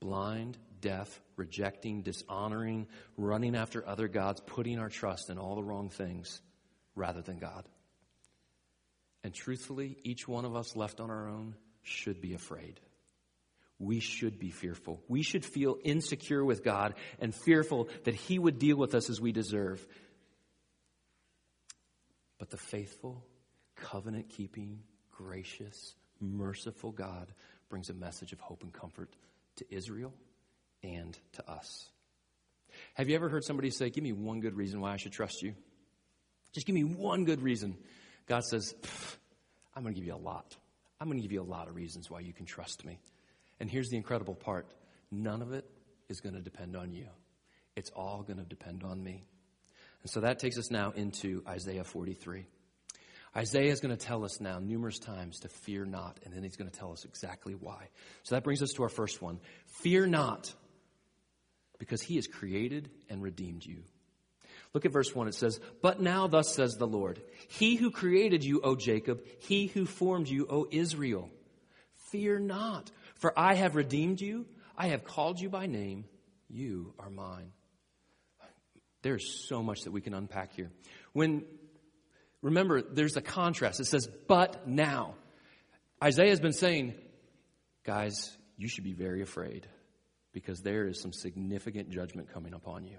blind, 0.00 0.58
deaf, 0.86 1.20
rejecting, 1.34 2.02
dishonoring, 2.02 2.86
running 3.16 3.56
after 3.56 3.84
other 3.88 4.06
gods, 4.06 4.40
putting 4.46 4.78
our 4.78 4.88
trust 4.88 5.30
in 5.30 5.36
all 5.36 5.56
the 5.56 5.64
wrong 5.64 5.88
things 5.88 6.40
rather 6.94 7.22
than 7.22 7.38
God. 7.38 7.64
And 9.24 9.34
truthfully, 9.34 9.96
each 10.04 10.28
one 10.28 10.44
of 10.44 10.54
us 10.54 10.76
left 10.76 11.00
on 11.00 11.10
our 11.10 11.28
own 11.28 11.56
should 11.82 12.20
be 12.20 12.34
afraid. 12.34 12.78
We 13.80 13.98
should 13.98 14.38
be 14.38 14.52
fearful. 14.52 15.02
We 15.08 15.24
should 15.24 15.44
feel 15.44 15.76
insecure 15.82 16.44
with 16.44 16.62
God 16.62 16.94
and 17.18 17.34
fearful 17.34 17.88
that 18.04 18.14
He 18.14 18.38
would 18.38 18.60
deal 18.60 18.76
with 18.76 18.94
us 18.94 19.10
as 19.10 19.20
we 19.20 19.32
deserve. 19.32 19.84
But 22.38 22.50
the 22.50 22.58
faithful, 22.58 23.24
covenant 23.74 24.28
keeping, 24.28 24.84
gracious, 25.10 25.96
merciful 26.20 26.92
God 26.92 27.26
brings 27.70 27.90
a 27.90 27.94
message 27.94 28.32
of 28.32 28.38
hope 28.38 28.62
and 28.62 28.72
comfort 28.72 29.10
to 29.56 29.64
Israel 29.74 30.14
and 30.94 31.18
to 31.32 31.50
us. 31.50 31.88
Have 32.94 33.08
you 33.08 33.16
ever 33.16 33.28
heard 33.28 33.44
somebody 33.44 33.70
say, 33.70 33.90
Give 33.90 34.04
me 34.04 34.12
one 34.12 34.40
good 34.40 34.56
reason 34.56 34.80
why 34.80 34.92
I 34.92 34.96
should 34.96 35.12
trust 35.12 35.42
you? 35.42 35.54
Just 36.52 36.66
give 36.66 36.74
me 36.74 36.84
one 36.84 37.24
good 37.24 37.42
reason. 37.42 37.76
God 38.26 38.44
says, 38.44 38.74
I'm 39.74 39.82
going 39.82 39.94
to 39.94 40.00
give 40.00 40.06
you 40.06 40.14
a 40.14 40.16
lot. 40.16 40.56
I'm 41.00 41.08
going 41.08 41.18
to 41.18 41.22
give 41.22 41.32
you 41.32 41.42
a 41.42 41.44
lot 41.44 41.68
of 41.68 41.74
reasons 41.74 42.10
why 42.10 42.20
you 42.20 42.32
can 42.32 42.46
trust 42.46 42.84
me. 42.84 42.98
And 43.60 43.70
here's 43.70 43.88
the 43.88 43.96
incredible 43.96 44.34
part 44.34 44.66
none 45.10 45.42
of 45.42 45.52
it 45.52 45.64
is 46.08 46.20
going 46.20 46.34
to 46.34 46.40
depend 46.40 46.76
on 46.76 46.92
you, 46.92 47.08
it's 47.74 47.90
all 47.90 48.22
going 48.22 48.38
to 48.38 48.44
depend 48.44 48.84
on 48.84 49.02
me. 49.02 49.24
And 50.02 50.10
so 50.10 50.20
that 50.20 50.38
takes 50.38 50.56
us 50.58 50.70
now 50.70 50.92
into 50.92 51.42
Isaiah 51.48 51.84
43. 51.84 52.46
Isaiah 53.36 53.70
is 53.70 53.80
going 53.80 53.94
to 53.94 54.02
tell 54.02 54.24
us 54.24 54.40
now 54.40 54.58
numerous 54.58 54.98
times 54.98 55.40
to 55.40 55.48
fear 55.48 55.84
not, 55.84 56.18
and 56.24 56.32
then 56.32 56.42
he's 56.42 56.56
going 56.56 56.70
to 56.70 56.78
tell 56.78 56.92
us 56.92 57.04
exactly 57.04 57.54
why. 57.54 57.88
So 58.22 58.34
that 58.34 58.44
brings 58.44 58.62
us 58.62 58.70
to 58.76 58.82
our 58.84 58.88
first 58.88 59.20
one 59.20 59.40
Fear 59.82 60.06
not, 60.06 60.54
because 61.78 62.02
he 62.02 62.16
has 62.16 62.26
created 62.26 62.90
and 63.08 63.22
redeemed 63.22 63.64
you. 63.64 63.82
Look 64.72 64.84
at 64.84 64.92
verse 64.92 65.14
1. 65.14 65.28
It 65.28 65.34
says, 65.34 65.60
But 65.82 66.00
now, 66.00 66.26
thus 66.26 66.54
says 66.54 66.74
the 66.74 66.86
Lord, 66.86 67.20
He 67.48 67.76
who 67.76 67.90
created 67.90 68.44
you, 68.44 68.60
O 68.62 68.76
Jacob, 68.76 69.22
He 69.40 69.66
who 69.66 69.86
formed 69.86 70.28
you, 70.28 70.46
O 70.50 70.66
Israel, 70.70 71.30
fear 72.10 72.38
not, 72.38 72.90
for 73.16 73.38
I 73.38 73.54
have 73.54 73.76
redeemed 73.76 74.20
you. 74.20 74.46
I 74.76 74.88
have 74.88 75.04
called 75.04 75.40
you 75.40 75.48
by 75.48 75.66
name. 75.66 76.04
You 76.48 76.92
are 76.98 77.10
mine. 77.10 77.52
There's 79.02 79.46
so 79.48 79.62
much 79.62 79.82
that 79.82 79.92
we 79.92 80.00
can 80.00 80.14
unpack 80.14 80.52
here. 80.52 80.70
When 81.12 81.44
Remember, 82.46 82.80
there's 82.80 83.16
a 83.16 83.22
contrast. 83.22 83.80
It 83.80 83.86
says, 83.86 84.08
but 84.28 84.68
now. 84.68 85.14
Isaiah 86.02 86.30
has 86.30 86.38
been 86.38 86.52
saying, 86.52 86.94
guys, 87.84 88.36
you 88.56 88.68
should 88.68 88.84
be 88.84 88.92
very 88.92 89.20
afraid 89.20 89.66
because 90.36 90.60
there 90.60 90.86
is 90.86 91.00
some 91.00 91.14
significant 91.14 91.88
judgment 91.88 92.30
coming 92.30 92.52
upon 92.52 92.84
you. 92.84 92.98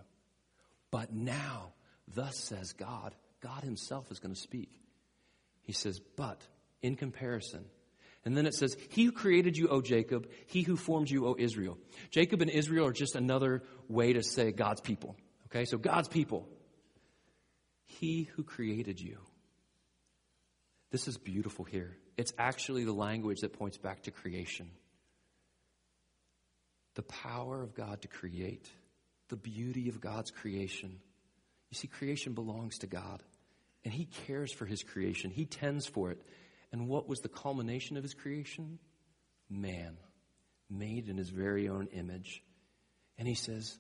But 0.89 1.13
now, 1.13 1.73
thus 2.07 2.35
says 2.35 2.73
God, 2.73 3.13
God 3.41 3.63
Himself 3.63 4.09
is 4.09 4.17
going 4.17 4.33
to 4.33 4.41
speak. 4.41 4.71
He 5.61 5.71
says, 5.71 5.99
but 6.15 6.41
in 6.81 6.95
comparison, 6.95 7.65
and 8.25 8.35
then 8.35 8.47
it 8.47 8.55
says, 8.55 8.75
He 8.89 9.03
who 9.03 9.11
created 9.11 9.55
you, 9.55 9.67
O 9.67 9.81
Jacob, 9.81 10.27
he 10.47 10.63
who 10.63 10.75
formed 10.75 11.11
you, 11.11 11.27
O 11.27 11.35
Israel. 11.37 11.77
Jacob 12.09 12.41
and 12.41 12.49
Israel 12.49 12.87
are 12.87 12.91
just 12.91 13.15
another 13.15 13.61
way 13.87 14.13
to 14.13 14.23
say 14.23 14.51
God's 14.51 14.81
people. 14.81 15.15
Okay, 15.45 15.65
so 15.65 15.77
God's 15.77 16.07
people. 16.07 16.49
He 17.85 18.23
who 18.33 18.43
created 18.43 18.99
you. 18.99 19.19
This 20.89 21.07
is 21.07 21.19
beautiful 21.19 21.65
here. 21.65 21.97
It's 22.17 22.33
actually 22.39 22.83
the 22.83 22.93
language 22.93 23.41
that 23.41 23.53
points 23.53 23.77
back 23.77 24.01
to 24.03 24.11
creation. 24.11 24.71
The 26.97 27.03
power 27.03 27.61
of 27.61 27.75
God 27.75 28.01
to 28.01 28.07
create, 28.07 28.67
the 29.29 29.35
beauty 29.35 29.87
of 29.87 30.01
God's 30.01 30.31
creation. 30.31 30.99
You 31.69 31.75
see, 31.75 31.87
creation 31.87 32.33
belongs 32.33 32.79
to 32.79 32.87
God, 32.87 33.21
and 33.85 33.93
He 33.93 34.05
cares 34.25 34.51
for 34.51 34.65
His 34.65 34.81
creation, 34.81 35.29
He 35.29 35.45
tends 35.45 35.85
for 35.85 36.09
it. 36.09 36.19
And 36.73 36.89
what 36.89 37.07
was 37.07 37.19
the 37.19 37.29
culmination 37.29 37.97
of 37.97 38.03
His 38.03 38.15
creation? 38.15 38.79
Man. 39.47 39.97
made 40.69 41.07
in 41.07 41.17
his 41.17 41.29
very 41.29 41.69
own 41.69 41.87
image. 41.93 42.43
And 43.17 43.27
he 43.27 43.35
says, 43.35 43.77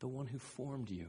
The 0.00 0.08
one 0.08 0.26
who 0.26 0.38
formed 0.38 0.90
you. 0.90 1.08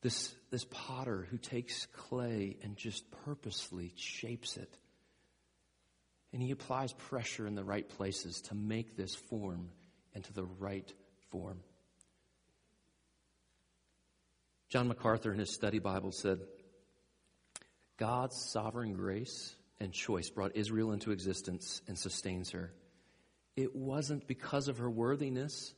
This, 0.00 0.34
this 0.50 0.64
potter 0.64 1.26
who 1.30 1.38
takes 1.38 1.86
clay 1.86 2.56
and 2.62 2.76
just 2.76 3.04
purposely 3.24 3.92
shapes 3.96 4.56
it. 4.56 4.72
And 6.32 6.42
he 6.42 6.50
applies 6.52 6.92
pressure 6.92 7.46
in 7.46 7.54
the 7.54 7.64
right 7.64 7.88
places 7.88 8.42
to 8.42 8.54
make 8.54 8.96
this 8.96 9.14
form 9.14 9.70
into 10.18 10.32
the 10.32 10.44
right 10.58 10.92
form. 11.30 11.60
John 14.68 14.88
MacArthur 14.88 15.32
in 15.32 15.38
his 15.38 15.54
study 15.54 15.78
Bible 15.78 16.10
said, 16.10 16.40
God's 17.98 18.36
sovereign 18.50 18.94
grace 18.94 19.54
and 19.78 19.92
choice 19.92 20.28
brought 20.28 20.56
Israel 20.56 20.90
into 20.90 21.12
existence 21.12 21.82
and 21.86 21.96
sustains 21.96 22.50
her. 22.50 22.72
It 23.54 23.76
wasn't 23.76 24.26
because 24.26 24.66
of 24.66 24.78
her 24.78 24.90
worthiness. 24.90 25.72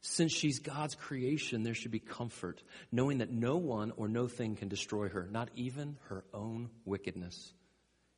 Since 0.00 0.32
she's 0.32 0.60
God's 0.60 0.94
creation, 0.94 1.64
there 1.64 1.74
should 1.74 1.90
be 1.90 1.98
comfort, 1.98 2.62
knowing 2.92 3.18
that 3.18 3.32
no 3.32 3.56
one 3.56 3.92
or 3.96 4.06
no 4.08 4.28
thing 4.28 4.54
can 4.54 4.68
destroy 4.68 5.08
her, 5.08 5.28
not 5.28 5.50
even 5.56 5.96
her 6.08 6.24
own 6.32 6.70
wickedness. 6.84 7.52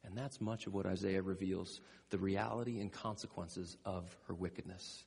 And 0.04 0.14
that's 0.14 0.42
much 0.42 0.66
of 0.66 0.74
what 0.74 0.84
Isaiah 0.84 1.22
reveals 1.22 1.80
the 2.10 2.18
reality 2.18 2.80
and 2.80 2.92
consequences 2.92 3.78
of 3.84 4.14
her 4.28 4.34
wickedness. 4.34 5.04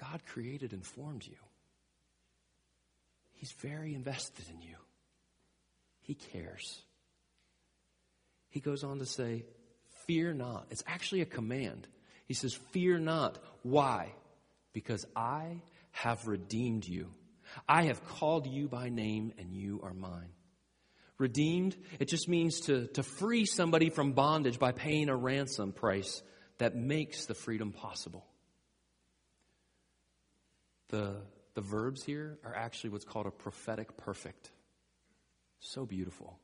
God 0.00 0.22
created 0.26 0.72
and 0.72 0.84
formed 0.84 1.26
you, 1.26 1.36
He's 3.32 3.52
very 3.52 3.94
invested 3.94 4.46
in 4.50 4.62
you, 4.62 4.76
He 6.00 6.14
cares. 6.14 6.82
He 8.48 8.60
goes 8.60 8.84
on 8.84 9.00
to 9.00 9.06
say, 9.06 9.44
Fear 10.06 10.34
not. 10.34 10.68
It's 10.70 10.84
actually 10.86 11.20
a 11.20 11.26
command. 11.26 11.86
He 12.26 12.32
says, 12.32 12.54
Fear 12.72 13.00
not. 13.00 13.38
Why? 13.62 14.12
Because 14.72 15.04
I 15.14 15.60
have 15.90 16.26
redeemed 16.26 16.86
you. 16.86 17.10
I 17.68 17.84
have 17.84 18.04
called 18.06 18.46
you 18.46 18.68
by 18.68 18.88
name, 18.88 19.32
and 19.38 19.52
you 19.52 19.80
are 19.82 19.92
mine. 19.92 20.30
Redeemed, 21.18 21.76
it 21.98 22.08
just 22.08 22.28
means 22.28 22.60
to, 22.62 22.86
to 22.88 23.02
free 23.02 23.46
somebody 23.46 23.90
from 23.90 24.12
bondage 24.12 24.58
by 24.58 24.72
paying 24.72 25.08
a 25.08 25.16
ransom 25.16 25.72
price 25.72 26.22
that 26.58 26.76
makes 26.76 27.26
the 27.26 27.34
freedom 27.34 27.72
possible. 27.72 28.26
The, 30.88 31.16
the 31.54 31.60
verbs 31.60 32.02
here 32.02 32.38
are 32.44 32.54
actually 32.54 32.90
what's 32.90 33.04
called 33.04 33.26
a 33.26 33.30
prophetic 33.30 33.96
perfect. 33.96 34.50
So 35.60 35.86
beautiful. 35.86 36.38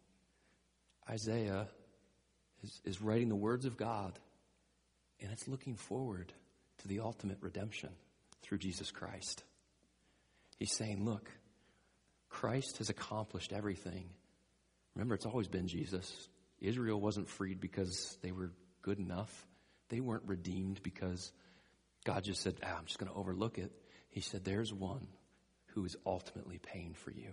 Isaiah 1.09 1.69
is, 2.63 2.81
is 2.85 3.03
writing 3.03 3.29
the 3.29 3.37
words 3.37 3.67
of 3.67 3.77
God, 3.77 4.19
and 5.21 5.31
it's 5.33 5.49
looking 5.49 5.77
forward 5.77 6.33
to 6.79 6.89
the 6.89 7.01
ultimate 7.01 7.39
redemption 7.41 7.91
through 8.43 8.59
Jesus 8.59 8.91
Christ. 8.91 9.43
He's 10.59 10.73
saying, 10.73 11.05
Look, 11.05 11.31
Christ 12.29 12.79
has 12.79 12.89
accomplished 12.89 13.53
everything. 13.53 14.09
Remember, 14.95 15.15
it's 15.15 15.27
always 15.27 15.49
been 15.49 15.69
Jesus. 15.69 16.29
Israel 16.61 17.01
wasn't 17.01 17.29
freed 17.29 17.61
because 17.61 18.17
they 18.23 18.33
were 18.33 18.53
good 18.83 18.99
enough. 18.99 19.47
They 19.89 20.01
weren't 20.01 20.25
redeemed 20.27 20.83
because 20.83 21.33
God 22.05 22.25
just 22.25 22.41
said, 22.41 22.57
ah, 22.65 22.77
I'm 22.79 22.87
just 22.87 22.99
going 22.99 23.11
to 23.11 23.19
overlook 23.19 23.59
it. 23.59 23.73
He 24.13 24.21
said, 24.21 24.45
There's 24.45 24.73
one 24.73 25.09
who 25.69 25.85
is 25.85 25.97
ultimately 26.07 26.59
paying 26.59 26.95
for 26.95 27.11
you, 27.11 27.33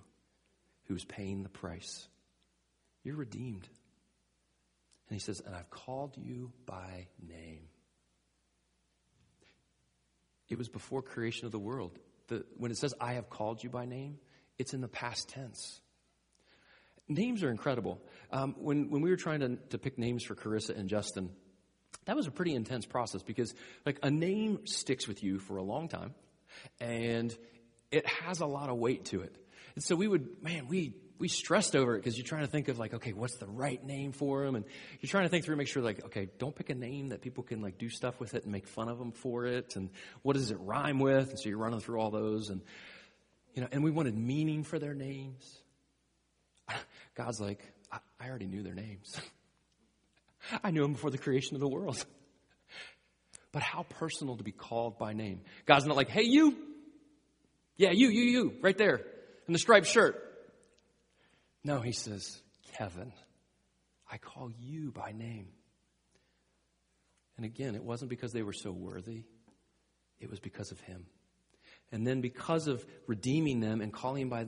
who's 0.85 1.05
paying 1.05 1.43
the 1.43 1.49
price. 1.49 2.07
You're 3.03 3.17
redeemed. 3.17 3.67
And 5.09 5.15
he 5.15 5.19
says, 5.19 5.41
And 5.45 5.53
I've 5.53 5.69
called 5.69 6.15
you 6.17 6.51
by 6.65 7.07
name. 7.21 7.67
It 10.47 10.57
was 10.57 10.69
before 10.69 11.01
creation 11.01 11.45
of 11.45 11.51
the 11.51 11.59
world. 11.59 11.99
The, 12.27 12.45
when 12.57 12.71
it 12.71 12.77
says, 12.77 12.93
I 12.99 13.13
have 13.13 13.29
called 13.29 13.63
you 13.63 13.69
by 13.69 13.85
name, 13.85 14.17
it's 14.57 14.73
in 14.73 14.81
the 14.81 14.87
past 14.87 15.29
tense. 15.29 15.81
Names 17.09 17.43
are 17.43 17.51
incredible. 17.51 18.01
Um, 18.31 18.55
when, 18.57 18.89
when 18.89 19.01
we 19.01 19.09
were 19.09 19.17
trying 19.17 19.41
to, 19.41 19.57
to 19.71 19.77
pick 19.77 19.97
names 19.97 20.23
for 20.23 20.35
Carissa 20.35 20.77
and 20.77 20.87
Justin, 20.87 21.31
that 22.05 22.15
was 22.15 22.27
a 22.27 22.31
pretty 22.31 22.53
intense 22.53 22.85
process 22.85 23.21
because, 23.21 23.53
like, 23.85 23.99
a 24.01 24.09
name 24.09 24.59
sticks 24.65 25.07
with 25.07 25.23
you 25.23 25.39
for 25.39 25.57
a 25.57 25.63
long 25.63 25.89
time 25.89 26.13
and 26.79 27.35
it 27.91 28.05
has 28.05 28.39
a 28.39 28.45
lot 28.45 28.69
of 28.69 28.77
weight 28.77 29.05
to 29.05 29.21
it. 29.21 29.35
And 29.75 29.83
so 29.83 29.95
we 29.95 30.07
would, 30.07 30.43
man, 30.43 30.67
we 30.67 30.93
we 31.19 31.27
stressed 31.27 31.75
over 31.75 31.95
it 31.95 31.99
because 31.99 32.17
you're 32.17 32.25
trying 32.25 32.45
to 32.45 32.51
think 32.51 32.69
of 32.69 32.79
like, 32.79 32.93
okay, 32.93 33.12
what's 33.12 33.35
the 33.38 33.45
right 33.45 33.83
name 33.83 34.13
for 34.13 34.45
them, 34.45 34.55
And 34.55 34.65
you're 35.01 35.09
trying 35.09 35.25
to 35.25 35.29
think 35.29 35.43
through, 35.43 35.53
and 35.53 35.59
make 35.59 35.67
sure 35.67 35.83
like, 35.83 36.03
okay, 36.05 36.29
don't 36.39 36.55
pick 36.55 36.69
a 36.69 36.75
name 36.75 37.09
that 37.09 37.21
people 37.21 37.43
can 37.43 37.62
like 37.62 37.77
do 37.77 37.89
stuff 37.89 38.19
with 38.19 38.33
it 38.33 38.43
and 38.43 38.51
make 38.51 38.67
fun 38.67 38.88
of 38.88 38.97
them 38.97 39.12
for 39.12 39.45
it. 39.45 39.75
And 39.75 39.89
what 40.21 40.33
does 40.33 40.49
it 40.49 40.57
rhyme 40.62 40.99
with? 40.99 41.29
And 41.29 41.39
so 41.39 41.49
you're 41.49 41.57
running 41.57 41.81
through 41.81 41.99
all 41.99 42.09
those 42.09 42.49
and, 42.49 42.62
you 43.53 43.62
know, 43.62 43.67
and 43.71 43.83
we 43.83 43.91
wanted 43.91 44.17
meaning 44.17 44.63
for 44.63 44.79
their 44.79 44.93
names. 44.93 45.62
God's 47.15 47.41
like, 47.41 47.69
I, 47.91 47.97
I 48.19 48.29
already 48.29 48.47
knew 48.47 48.63
their 48.63 48.75
names. 48.75 49.19
I 50.63 50.71
knew 50.71 50.83
them 50.83 50.93
before 50.93 51.12
the 51.12 51.17
creation 51.17 51.55
of 51.55 51.59
the 51.59 51.67
world. 51.67 52.05
But 53.51 53.63
how 53.63 53.83
personal 53.83 54.38
to 54.38 54.43
be 54.43 54.51
called 54.51 54.99
by 54.99 55.13
name. 55.13 55.41
God's 55.65 55.85
not 55.85 55.97
like, 55.97 56.09
hey, 56.09 56.23
you. 56.23 56.55
Yeah, 57.77 57.91
you, 57.91 58.09
you, 58.09 58.23
you, 58.23 58.53
right 58.62 58.77
there 58.77 59.01
in 59.47 59.53
the 59.53 59.59
striped 59.59 59.88
shirt. 59.88 60.15
No, 61.63 61.79
he 61.79 61.91
says, 61.91 62.39
Kevin, 62.77 63.12
I 64.12 64.17
call 64.17 64.51
you 64.59 64.91
by 64.91 65.12
name. 65.12 65.47
And 67.38 67.45
again, 67.45 67.75
it 67.75 67.83
wasn't 67.83 68.09
because 68.09 68.33
they 68.33 68.43
were 68.43 68.53
so 68.53 68.71
worthy, 68.71 69.23
it 70.19 70.29
was 70.29 70.39
because 70.39 70.71
of 70.71 70.79
him. 70.81 71.05
And 71.91 72.05
then 72.05 72.21
because 72.21 72.67
of 72.67 72.85
redeeming 73.07 73.62
them 73.62 73.81
and 73.81 73.91
calling 73.91 74.23
him 74.23 74.29
by 74.29 74.45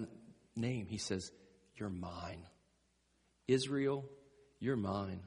name, 0.56 0.86
he 0.88 0.98
says, 0.98 1.32
You're 1.76 1.90
mine. 1.90 2.44
Israel, 3.48 4.06
you're 4.60 4.76
mine. 4.76 5.22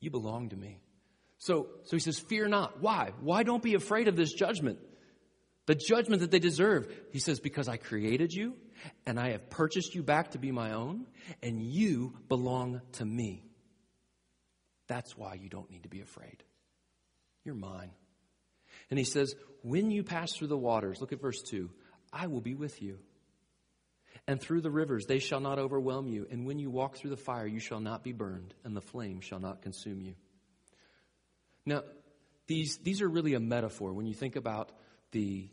You 0.00 0.10
belong 0.10 0.50
to 0.50 0.56
me. 0.56 0.80
So, 1.38 1.68
so 1.84 1.96
he 1.96 2.00
says, 2.00 2.18
Fear 2.18 2.48
not. 2.48 2.80
Why? 2.80 3.12
Why 3.20 3.42
don't 3.42 3.62
be 3.62 3.74
afraid 3.74 4.08
of 4.08 4.16
this 4.16 4.32
judgment? 4.32 4.78
The 5.66 5.74
judgment 5.74 6.20
that 6.20 6.30
they 6.30 6.38
deserve. 6.38 6.92
He 7.12 7.18
says, 7.18 7.40
Because 7.40 7.68
I 7.68 7.76
created 7.76 8.32
you 8.32 8.54
and 9.06 9.18
I 9.18 9.30
have 9.30 9.50
purchased 9.50 9.94
you 9.94 10.02
back 10.02 10.32
to 10.32 10.38
be 10.38 10.52
my 10.52 10.72
own, 10.72 11.06
and 11.42 11.62
you 11.62 12.14
belong 12.28 12.80
to 12.92 13.04
me. 13.04 13.44
That's 14.88 15.16
why 15.16 15.34
you 15.34 15.48
don't 15.48 15.70
need 15.70 15.82
to 15.82 15.88
be 15.88 16.00
afraid. 16.00 16.42
You're 17.44 17.54
mine. 17.54 17.90
And 18.90 18.98
he 18.98 19.04
says, 19.04 19.34
When 19.62 19.90
you 19.90 20.04
pass 20.04 20.32
through 20.32 20.48
the 20.48 20.58
waters, 20.58 21.00
look 21.00 21.12
at 21.12 21.20
verse 21.20 21.42
2, 21.42 21.70
I 22.12 22.28
will 22.28 22.40
be 22.40 22.54
with 22.54 22.80
you. 22.80 22.98
And 24.28 24.40
through 24.40 24.62
the 24.62 24.70
rivers, 24.70 25.06
they 25.06 25.18
shall 25.18 25.40
not 25.40 25.58
overwhelm 25.58 26.08
you. 26.08 26.26
And 26.30 26.46
when 26.46 26.58
you 26.58 26.70
walk 26.70 26.96
through 26.96 27.10
the 27.10 27.16
fire, 27.16 27.46
you 27.46 27.60
shall 27.60 27.80
not 27.80 28.02
be 28.02 28.12
burned, 28.12 28.54
and 28.64 28.76
the 28.76 28.80
flame 28.80 29.20
shall 29.20 29.38
not 29.38 29.62
consume 29.62 30.00
you. 30.00 30.14
Now, 31.66 31.82
these, 32.46 32.78
these 32.78 33.02
are 33.02 33.08
really 33.08 33.34
a 33.34 33.40
metaphor 33.40 33.92
when 33.92 34.06
you 34.06 34.14
think 34.14 34.36
about 34.36 34.70
the 35.12 35.50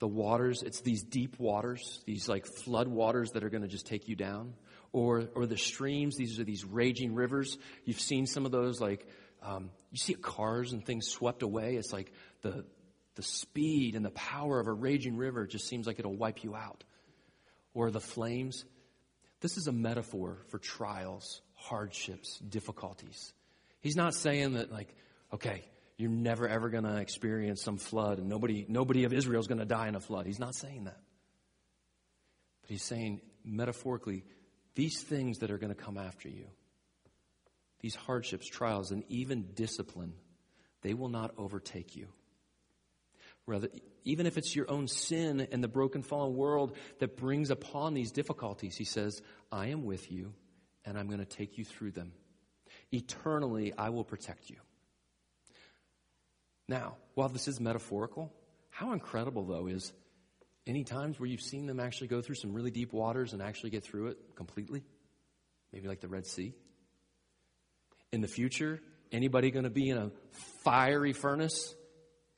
the 0.00 0.08
waters, 0.08 0.62
it's 0.62 0.80
these 0.80 1.02
deep 1.02 1.38
waters, 1.38 2.00
these 2.06 2.28
like 2.28 2.46
flood 2.46 2.88
waters 2.88 3.32
that 3.32 3.44
are 3.44 3.50
going 3.50 3.62
to 3.62 3.68
just 3.68 3.86
take 3.86 4.08
you 4.08 4.16
down. 4.16 4.54
Or, 4.92 5.28
or 5.36 5.46
the 5.46 5.58
streams, 5.58 6.16
these 6.16 6.40
are 6.40 6.44
these 6.44 6.64
raging 6.64 7.14
rivers. 7.14 7.56
You've 7.84 8.00
seen 8.00 8.26
some 8.26 8.44
of 8.44 8.50
those, 8.50 8.80
like, 8.80 9.06
um, 9.40 9.70
you 9.92 9.98
see 9.98 10.14
cars 10.14 10.72
and 10.72 10.84
things 10.84 11.06
swept 11.06 11.42
away. 11.42 11.76
It's 11.76 11.92
like 11.92 12.12
the, 12.42 12.64
the 13.14 13.22
speed 13.22 13.94
and 13.94 14.04
the 14.04 14.10
power 14.10 14.58
of 14.58 14.66
a 14.66 14.72
raging 14.72 15.16
river 15.16 15.46
just 15.46 15.68
seems 15.68 15.86
like 15.86 16.00
it'll 16.00 16.16
wipe 16.16 16.42
you 16.42 16.56
out. 16.56 16.82
Or 17.72 17.90
the 17.90 18.00
flames. 18.00 18.64
This 19.40 19.58
is 19.58 19.68
a 19.68 19.72
metaphor 19.72 20.38
for 20.48 20.58
trials, 20.58 21.40
hardships, 21.54 22.38
difficulties. 22.38 23.32
He's 23.80 23.96
not 23.96 24.14
saying 24.14 24.54
that, 24.54 24.70
like, 24.70 24.94
okay, 25.32 25.64
you're 25.96 26.10
never 26.10 26.48
ever 26.48 26.70
going 26.70 26.84
to 26.84 26.96
experience 26.96 27.62
some 27.62 27.76
flood 27.76 28.18
and 28.18 28.28
nobody, 28.28 28.64
nobody 28.68 29.04
of 29.04 29.12
Israel 29.12 29.40
is 29.40 29.46
going 29.46 29.58
to 29.58 29.66
die 29.66 29.88
in 29.88 29.94
a 29.94 30.00
flood. 30.00 30.26
He's 30.26 30.38
not 30.38 30.54
saying 30.54 30.84
that. 30.84 31.00
But 32.62 32.70
he's 32.70 32.84
saying, 32.84 33.20
metaphorically, 33.44 34.24
these 34.74 35.02
things 35.02 35.38
that 35.38 35.50
are 35.50 35.58
going 35.58 35.74
to 35.74 35.80
come 35.80 35.98
after 35.98 36.28
you, 36.28 36.46
these 37.80 37.94
hardships, 37.94 38.46
trials, 38.46 38.90
and 38.90 39.04
even 39.08 39.52
discipline, 39.54 40.14
they 40.82 40.94
will 40.94 41.08
not 41.08 41.32
overtake 41.36 41.96
you. 41.96 42.08
Rather, 43.46 43.68
even 44.04 44.26
if 44.26 44.38
it's 44.38 44.54
your 44.54 44.70
own 44.70 44.86
sin 44.86 45.48
and 45.50 45.62
the 45.62 45.68
broken, 45.68 46.02
fallen 46.02 46.34
world 46.34 46.76
that 46.98 47.16
brings 47.16 47.50
upon 47.50 47.94
these 47.94 48.12
difficulties, 48.12 48.76
he 48.76 48.84
says, 48.84 49.20
I 49.50 49.68
am 49.68 49.84
with 49.84 50.10
you 50.10 50.32
and 50.84 50.98
I'm 50.98 51.08
going 51.08 51.20
to 51.20 51.26
take 51.26 51.58
you 51.58 51.64
through 51.64 51.92
them. 51.92 52.12
Eternally, 52.92 53.72
I 53.76 53.90
will 53.90 54.04
protect 54.04 54.50
you. 54.50 54.56
Now, 56.68 56.96
while 57.14 57.28
this 57.28 57.48
is 57.48 57.60
metaphorical, 57.60 58.32
how 58.70 58.92
incredible, 58.92 59.44
though, 59.44 59.66
is 59.66 59.92
any 60.66 60.84
times 60.84 61.18
where 61.18 61.28
you've 61.28 61.40
seen 61.40 61.66
them 61.66 61.80
actually 61.80 62.08
go 62.08 62.22
through 62.22 62.36
some 62.36 62.52
really 62.52 62.70
deep 62.70 62.92
waters 62.92 63.32
and 63.32 63.42
actually 63.42 63.70
get 63.70 63.84
through 63.84 64.08
it 64.08 64.18
completely? 64.36 64.84
Maybe 65.72 65.88
like 65.88 66.00
the 66.00 66.08
Red 66.08 66.26
Sea. 66.26 66.54
In 68.12 68.20
the 68.20 68.28
future, 68.28 68.80
Anybody 69.12 69.50
going 69.50 69.64
to 69.64 69.70
be 69.70 69.88
in 69.88 69.96
a 69.96 70.10
fiery 70.62 71.12
furnace 71.12 71.74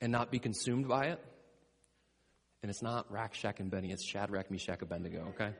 and 0.01 0.11
not 0.11 0.31
be 0.31 0.39
consumed 0.39 0.87
by 0.87 1.07
it? 1.07 1.23
And 2.63 2.69
it's 2.69 2.81
not 2.81 3.11
Rack, 3.11 3.35
Shack, 3.35 3.59
and 3.59 3.69
Benny. 3.69 3.91
It's 3.91 4.03
Shadrach, 4.03 4.49
Meshach, 4.49 4.81
Abednego, 4.81 5.33
okay? 5.35 5.53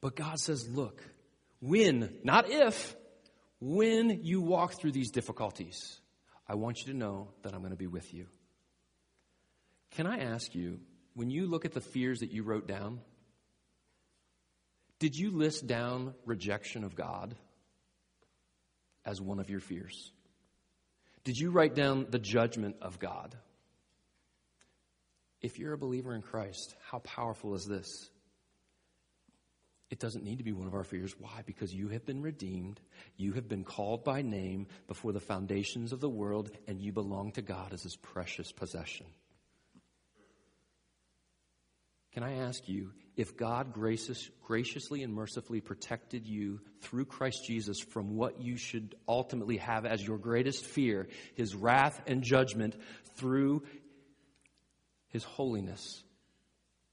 But 0.00 0.16
God 0.16 0.38
says, 0.40 0.68
look, 0.68 1.02
when, 1.60 2.18
not 2.22 2.48
if, 2.48 2.96
when 3.60 4.20
you 4.22 4.40
walk 4.40 4.78
through 4.78 4.92
these 4.92 5.10
difficulties, 5.10 6.00
I 6.46 6.54
want 6.54 6.78
you 6.80 6.92
to 6.92 6.98
know 6.98 7.28
that 7.42 7.52
I'm 7.52 7.60
going 7.60 7.72
to 7.72 7.76
be 7.76 7.86
with 7.86 8.14
you. 8.14 8.26
Can 9.92 10.06
I 10.06 10.18
ask 10.18 10.54
you, 10.54 10.80
when 11.14 11.30
you 11.30 11.46
look 11.46 11.64
at 11.64 11.72
the 11.72 11.80
fears 11.80 12.20
that 12.20 12.30
you 12.30 12.42
wrote 12.42 12.68
down, 12.68 13.00
did 14.98 15.16
you 15.16 15.30
list 15.30 15.66
down 15.66 16.14
rejection 16.24 16.84
of 16.84 16.94
God 16.94 17.34
as 19.04 19.20
one 19.20 19.40
of 19.40 19.50
your 19.50 19.60
fears? 19.60 20.12
Did 21.24 21.36
you 21.36 21.50
write 21.50 21.74
down 21.74 22.06
the 22.10 22.18
judgment 22.18 22.76
of 22.82 22.98
God? 22.98 23.36
If 25.40 25.58
you're 25.58 25.72
a 25.72 25.78
believer 25.78 26.14
in 26.14 26.22
Christ, 26.22 26.74
how 26.90 26.98
powerful 27.00 27.54
is 27.54 27.64
this? 27.64 28.10
It 29.90 30.00
doesn't 30.00 30.24
need 30.24 30.38
to 30.38 30.44
be 30.44 30.52
one 30.52 30.66
of 30.66 30.74
our 30.74 30.84
fears. 30.84 31.14
Why? 31.18 31.42
Because 31.46 31.72
you 31.72 31.88
have 31.88 32.04
been 32.04 32.20
redeemed. 32.20 32.78
You 33.16 33.32
have 33.32 33.48
been 33.48 33.64
called 33.64 34.04
by 34.04 34.20
name 34.20 34.66
before 34.86 35.12
the 35.12 35.20
foundations 35.20 35.92
of 35.92 36.00
the 36.00 36.10
world, 36.10 36.50
and 36.66 36.80
you 36.80 36.92
belong 36.92 37.32
to 37.32 37.42
God 37.42 37.72
as 37.72 37.82
his 37.82 37.96
precious 37.96 38.52
possession. 38.52 39.06
Can 42.12 42.22
I 42.22 42.34
ask 42.34 42.68
you, 42.68 42.92
if 43.16 43.36
God 43.36 43.72
gracious, 43.72 44.28
graciously 44.42 45.02
and 45.02 45.14
mercifully 45.14 45.60
protected 45.60 46.26
you 46.26 46.60
through 46.80 47.06
Christ 47.06 47.44
Jesus 47.46 47.80
from 47.80 48.16
what 48.16 48.40
you 48.40 48.56
should 48.56 48.94
ultimately 49.08 49.56
have 49.56 49.86
as 49.86 50.06
your 50.06 50.18
greatest 50.18 50.64
fear, 50.64 51.08
his 51.34 51.54
wrath 51.54 52.00
and 52.06 52.22
judgment 52.22 52.76
through 53.16 53.62
his 55.08 55.24
holiness, 55.24 56.02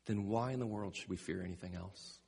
then 0.06 0.28
why 0.28 0.52
in 0.52 0.60
the 0.60 0.66
world 0.66 0.96
should 0.96 1.10
we 1.10 1.18
fear 1.18 1.44
anything 1.44 1.76
else? 1.76 2.20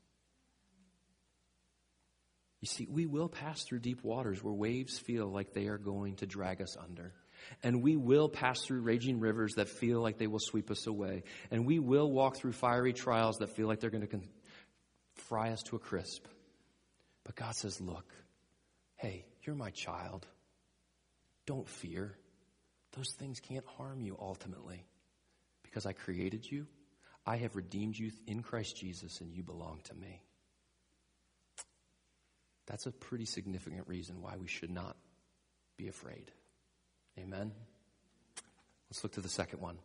You 2.61 2.67
see, 2.67 2.87
we 2.89 3.05
will 3.05 3.29
pass 3.29 3.63
through 3.63 3.79
deep 3.79 4.03
waters 4.03 4.43
where 4.43 4.53
waves 4.53 4.97
feel 4.97 5.27
like 5.27 5.53
they 5.53 5.67
are 5.67 5.77
going 5.77 6.15
to 6.17 6.25
drag 6.25 6.61
us 6.61 6.75
under. 6.75 7.13
And 7.61 7.83
we 7.83 7.95
will 7.95 8.29
pass 8.29 8.61
through 8.65 8.81
raging 8.81 9.19
rivers 9.19 9.53
that 9.55 9.69
feel 9.69 10.01
like 10.01 10.17
they 10.17 10.27
will 10.27 10.39
sweep 10.39 10.71
us 10.71 10.87
away. 10.87 11.23
And 11.51 11.65
we 11.65 11.77
will 11.77 12.11
walk 12.11 12.37
through 12.37 12.53
fiery 12.53 12.93
trials 12.93 13.37
that 13.37 13.55
feel 13.55 13.67
like 13.67 13.79
they're 13.79 13.91
going 13.91 14.01
to 14.01 14.07
con- 14.07 14.27
fry 15.29 15.51
us 15.51 15.61
to 15.63 15.75
a 15.75 15.79
crisp. 15.79 16.25
But 17.23 17.35
God 17.35 17.53
says, 17.55 17.79
Look, 17.79 18.11
hey, 18.95 19.25
you're 19.43 19.55
my 19.55 19.69
child. 19.69 20.25
Don't 21.45 21.67
fear. 21.69 22.17
Those 22.93 23.13
things 23.19 23.39
can't 23.39 23.65
harm 23.77 24.01
you 24.01 24.17
ultimately 24.19 24.83
because 25.63 25.85
I 25.85 25.93
created 25.93 26.49
you. 26.49 26.65
I 27.25 27.37
have 27.37 27.55
redeemed 27.55 27.97
you 27.97 28.11
in 28.25 28.41
Christ 28.41 28.77
Jesus, 28.77 29.19
and 29.21 29.31
you 29.33 29.43
belong 29.43 29.81
to 29.85 29.93
me. 29.93 30.21
That's 32.67 32.85
a 32.85 32.91
pretty 32.91 33.25
significant 33.25 33.87
reason 33.87 34.21
why 34.21 34.35
we 34.37 34.47
should 34.47 34.69
not 34.69 34.95
be 35.77 35.87
afraid. 35.87 36.31
Amen? 37.17 37.51
Let's 38.89 39.03
look 39.03 39.13
to 39.13 39.21
the 39.21 39.29
second 39.29 39.61
one. 39.61 39.77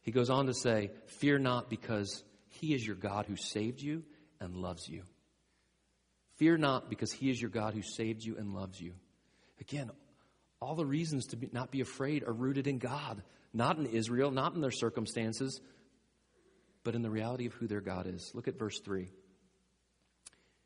He 0.00 0.10
goes 0.10 0.30
on 0.30 0.46
to 0.46 0.54
say, 0.54 0.90
Fear 1.06 1.38
not, 1.38 1.70
because 1.70 2.22
he 2.48 2.74
is 2.74 2.84
your 2.86 2.96
God 2.96 3.26
who 3.26 3.36
saved 3.36 3.80
you 3.80 4.02
and 4.40 4.56
loves 4.56 4.88
you. 4.88 5.02
Fear 6.36 6.58
not, 6.58 6.90
because 6.90 7.12
he 7.12 7.30
is 7.30 7.40
your 7.40 7.50
God 7.50 7.74
who 7.74 7.82
saved 7.82 8.24
you 8.24 8.36
and 8.36 8.54
loves 8.54 8.80
you. 8.80 8.94
Again, 9.60 9.90
all 10.60 10.74
the 10.74 10.86
reasons 10.86 11.26
to 11.28 11.36
be, 11.36 11.48
not 11.52 11.70
be 11.70 11.80
afraid 11.80 12.24
are 12.24 12.32
rooted 12.32 12.66
in 12.66 12.78
God, 12.78 13.22
not 13.52 13.78
in 13.78 13.86
Israel, 13.86 14.30
not 14.30 14.54
in 14.54 14.60
their 14.60 14.70
circumstances, 14.70 15.60
but 16.84 16.94
in 16.94 17.02
the 17.02 17.10
reality 17.10 17.46
of 17.46 17.52
who 17.54 17.66
their 17.66 17.80
God 17.80 18.06
is. 18.06 18.32
Look 18.34 18.48
at 18.48 18.58
verse 18.58 18.80
3. 18.80 19.08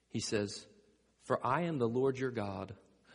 He 0.09 0.21
says, 0.21 0.67
For 1.27 1.45
I 1.45 1.63
am 1.63 1.79
the 1.79 1.89
Lord 1.89 2.19
your 2.19 2.31
God, 2.31 2.75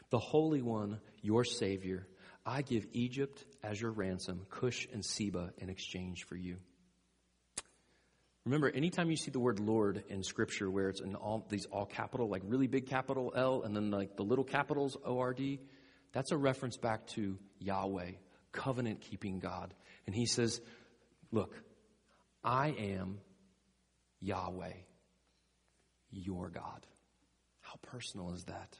the 0.09 0.19
Holy 0.19 0.61
One, 0.61 0.99
your 1.21 1.45
Savior. 1.45 2.07
I 2.45 2.61
give 2.61 2.85
Egypt 2.91 3.43
as 3.63 3.79
your 3.79 3.91
ransom, 3.91 4.45
Cush 4.49 4.87
and 4.91 5.03
Seba 5.03 5.53
in 5.57 5.69
exchange 5.69 6.25
for 6.25 6.35
you. 6.35 6.57
Remember, 8.45 8.69
anytime 8.69 9.09
you 9.09 9.15
see 9.15 9.31
the 9.31 9.39
word 9.39 9.59
Lord 9.59 10.03
in 10.09 10.23
Scripture, 10.23 10.69
where 10.69 10.89
it's 10.89 10.99
in 10.99 11.15
all 11.15 11.45
these 11.49 11.65
all 11.67 11.85
capital, 11.85 12.27
like 12.27 12.41
really 12.45 12.67
big 12.67 12.87
capital 12.87 13.31
L, 13.33 13.61
and 13.63 13.73
then 13.73 13.91
like 13.91 14.17
the 14.17 14.23
little 14.23 14.43
capitals 14.43 14.97
O 15.05 15.19
R 15.19 15.33
D, 15.33 15.59
that's 16.11 16.31
a 16.31 16.37
reference 16.37 16.75
back 16.75 17.07
to 17.07 17.37
Yahweh, 17.59 18.11
covenant 18.51 19.01
keeping 19.01 19.39
God. 19.39 19.73
And 20.05 20.13
he 20.13 20.25
says, 20.25 20.59
Look, 21.31 21.55
I 22.43 22.69
am 22.69 23.19
Yahweh, 24.19 24.73
your 26.09 26.49
God. 26.49 26.85
How 27.71 27.79
personal 27.81 28.33
is 28.33 28.43
that? 28.45 28.77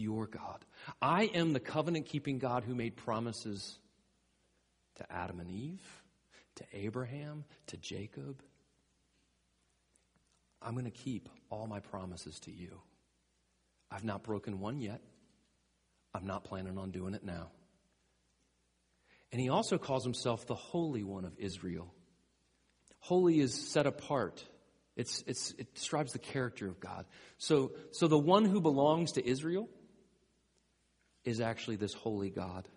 your 0.00 0.26
God. 0.26 0.64
I 1.00 1.24
am 1.24 1.52
the 1.52 1.60
covenant 1.60 2.06
keeping 2.06 2.38
God 2.38 2.64
who 2.64 2.74
made 2.74 2.96
promises 2.96 3.78
to 4.96 5.12
Adam 5.12 5.40
and 5.40 5.50
Eve, 5.50 6.02
to 6.56 6.64
Abraham, 6.72 7.44
to 7.68 7.76
Jacob. 7.76 8.42
I'm 10.62 10.72
going 10.72 10.84
to 10.84 10.90
keep 10.90 11.28
all 11.50 11.66
my 11.66 11.80
promises 11.80 12.38
to 12.40 12.50
you. 12.50 12.80
I've 13.90 14.04
not 14.04 14.22
broken 14.22 14.60
one 14.60 14.80
yet. 14.80 15.00
I'm 16.14 16.26
not 16.26 16.44
planning 16.44 16.78
on 16.78 16.90
doing 16.90 17.14
it 17.14 17.24
now. 17.24 17.50
And 19.32 19.40
he 19.40 19.48
also 19.48 19.78
calls 19.78 20.02
himself 20.02 20.46
the 20.46 20.54
Holy 20.54 21.04
One 21.04 21.24
of 21.24 21.38
Israel. 21.38 21.92
Holy 22.98 23.40
is 23.40 23.54
set 23.54 23.86
apart. 23.86 24.44
It's, 25.00 25.24
it's, 25.26 25.54
it 25.58 25.74
describes 25.74 26.12
the 26.12 26.18
character 26.18 26.68
of 26.68 26.78
God. 26.78 27.06
So, 27.38 27.72
so 27.90 28.06
the 28.06 28.18
one 28.18 28.44
who 28.44 28.60
belongs 28.60 29.12
to 29.12 29.26
Israel 29.26 29.66
is 31.24 31.40
actually 31.40 31.76
this 31.76 31.94
holy 31.94 32.28
God. 32.28 32.68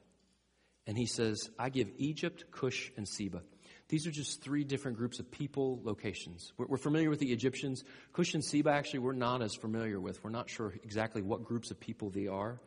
And 0.87 0.97
he 0.97 1.05
says, 1.05 1.49
I 1.59 1.69
give 1.69 1.89
Egypt, 1.97 2.45
Cush, 2.49 2.91
and 2.95 3.05
Seba. 3.05 3.41
These 3.89 4.07
are 4.07 4.11
just 4.11 4.41
three 4.41 4.63
different 4.63 4.97
groups 4.97 5.19
of 5.19 5.29
people, 5.31 5.81
locations. 5.83 6.53
We're, 6.57 6.67
we're, 6.67 6.77
familiar 6.77 7.09
with 7.09 7.19
the 7.19 7.33
Egyptians. 7.33 7.83
Cush 8.13 8.33
and 8.33 8.43
Seba, 8.43 8.69
actually, 8.69 8.99
we're 8.99 9.11
not 9.11 9.41
as 9.41 9.53
familiar 9.53 9.99
with. 9.99 10.23
We're 10.23 10.29
not 10.29 10.49
sure 10.49 10.73
exactly 10.81 11.21
what 11.21 11.43
groups 11.43 11.71
of 11.71 11.79
people 11.79 12.09
they 12.09 12.27
are. 12.27 12.61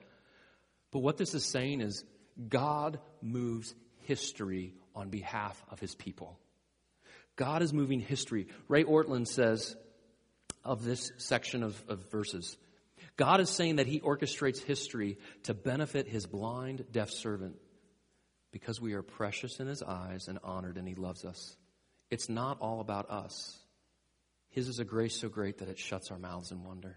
But 0.92 0.99
what 0.99 1.16
this 1.16 1.35
is 1.35 1.47
saying 1.47 1.81
is 1.81 2.05
God 2.47 3.01
moves 3.23 3.75
history 4.03 4.75
on 4.95 5.09
behalf 5.09 5.62
of 5.71 5.81
his 5.81 5.95
people. 5.95 6.38
God 7.37 7.62
is 7.62 7.72
moving 7.72 8.01
history. 8.01 8.49
Ray 8.68 8.85
Ortlund 8.85 9.27
says 9.29 9.77
of 10.64 10.85
this 10.85 11.12
section 11.18 11.62
of, 11.62 11.81
of 11.88 12.11
verses 12.11 12.57
God 13.16 13.40
is 13.40 13.51
saying 13.51 13.77
that 13.77 13.87
He 13.87 14.01
orchestrates 14.01 14.62
history 14.62 15.18
to 15.44 15.55
benefit 15.55 16.07
His 16.07 16.27
blind, 16.27 16.85
deaf 16.92 17.11
servant 17.11 17.57
because 18.53 18.81
we 18.81 18.94
are 18.94 19.03
precious 19.03 19.59
in 19.59 19.66
His 19.66 19.83
eyes 19.83 20.29
and 20.29 20.38
honored 20.42 20.77
and 20.77 20.87
He 20.87 20.94
loves 20.94 21.25
us. 21.25 21.57
It's 22.11 22.29
not 22.29 22.59
all 22.61 22.81
about 22.81 23.11
us. 23.11 23.59
His 24.51 24.68
is 24.68 24.79
a 24.79 24.85
grace 24.85 25.18
so 25.18 25.29
great 25.29 25.59
that 25.59 25.68
it 25.68 25.79
shuts 25.79 26.11
our 26.11 26.18
mouths 26.18 26.53
in 26.53 26.62
wonder. 26.62 26.96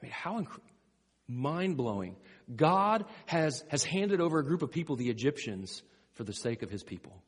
I 0.00 0.06
mean, 0.06 0.12
how 0.12 0.40
inc- 0.40 0.60
mind 1.28 1.76
blowing. 1.76 2.16
God 2.54 3.04
has, 3.26 3.64
has 3.68 3.84
handed 3.84 4.20
over 4.20 4.38
a 4.38 4.44
group 4.44 4.62
of 4.62 4.70
people, 4.70 4.96
the 4.96 5.10
Egyptians, 5.10 5.82
for 6.14 6.24
the 6.24 6.32
sake 6.32 6.62
of 6.62 6.70
His 6.70 6.82
people. 6.82 7.22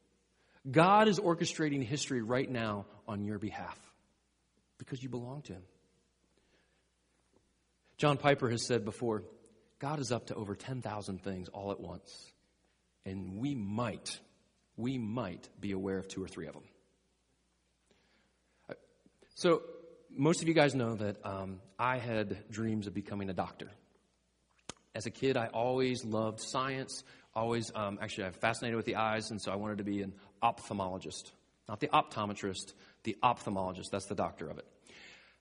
God 0.70 1.09
is 1.09 1.18
orchestrating 1.18 1.83
history 1.83 2.22
right 2.22 2.48
now 2.48 2.87
on 3.09 3.25
your 3.25 3.38
behalf 3.38 3.79
because 4.79 5.03
you 5.03 5.09
belong 5.09 5.42
to 5.42 5.55
Him. 5.55 5.62
John 7.96 8.16
Piper 8.16 8.48
has 8.48 8.66
said 8.66 8.85
before 8.85 9.25
God 9.79 9.98
is 9.98 10.12
up 10.12 10.27
to 10.27 10.35
over 10.35 10.55
10,000 10.55 11.22
things 11.22 11.48
all 11.48 11.72
at 11.72 11.81
once. 11.81 12.33
And 13.05 13.37
we 13.37 13.55
might, 13.55 14.18
we 14.77 14.96
might 14.96 15.48
be 15.61 15.72
aware 15.72 15.98
of 15.98 16.07
two 16.07 16.22
or 16.22 16.29
three 16.29 16.46
of 16.46 16.55
them. 16.55 16.62
So, 19.35 19.62
most 20.14 20.42
of 20.42 20.48
you 20.48 20.55
guys 20.55 20.75
know 20.75 20.94
that 20.94 21.25
um, 21.25 21.61
I 21.79 21.98
had 21.98 22.48
dreams 22.51 22.87
of 22.87 22.94
becoming 22.94 23.31
a 23.31 23.33
doctor. 23.33 23.70
As 24.94 25.07
a 25.07 25.11
kid, 25.11 25.37
I 25.37 25.46
always 25.46 26.05
loved 26.05 26.38
science. 26.40 27.03
Always, 27.35 27.72
um, 27.75 27.98
actually, 28.01 28.27
I'm 28.27 28.35
fascinated 28.35 28.77
with 28.77 28.85
the 28.85 28.96
eyes, 28.96 29.31
and 29.31 29.40
so 29.40 29.51
I 29.51 29.57
wanted 29.57 29.79
to 29.79 29.85
be 29.85 30.03
an 30.03 30.12
ophthalmologist. 30.42 31.31
Not 31.68 31.81
the 31.81 31.88
optometrist, 31.88 32.72
the 33.05 33.16
ophthalmologist. 33.22 33.90
That's 33.90 34.07
the 34.07 34.14
doctor 34.14 34.48
of 34.48 34.59
it. 34.59 34.66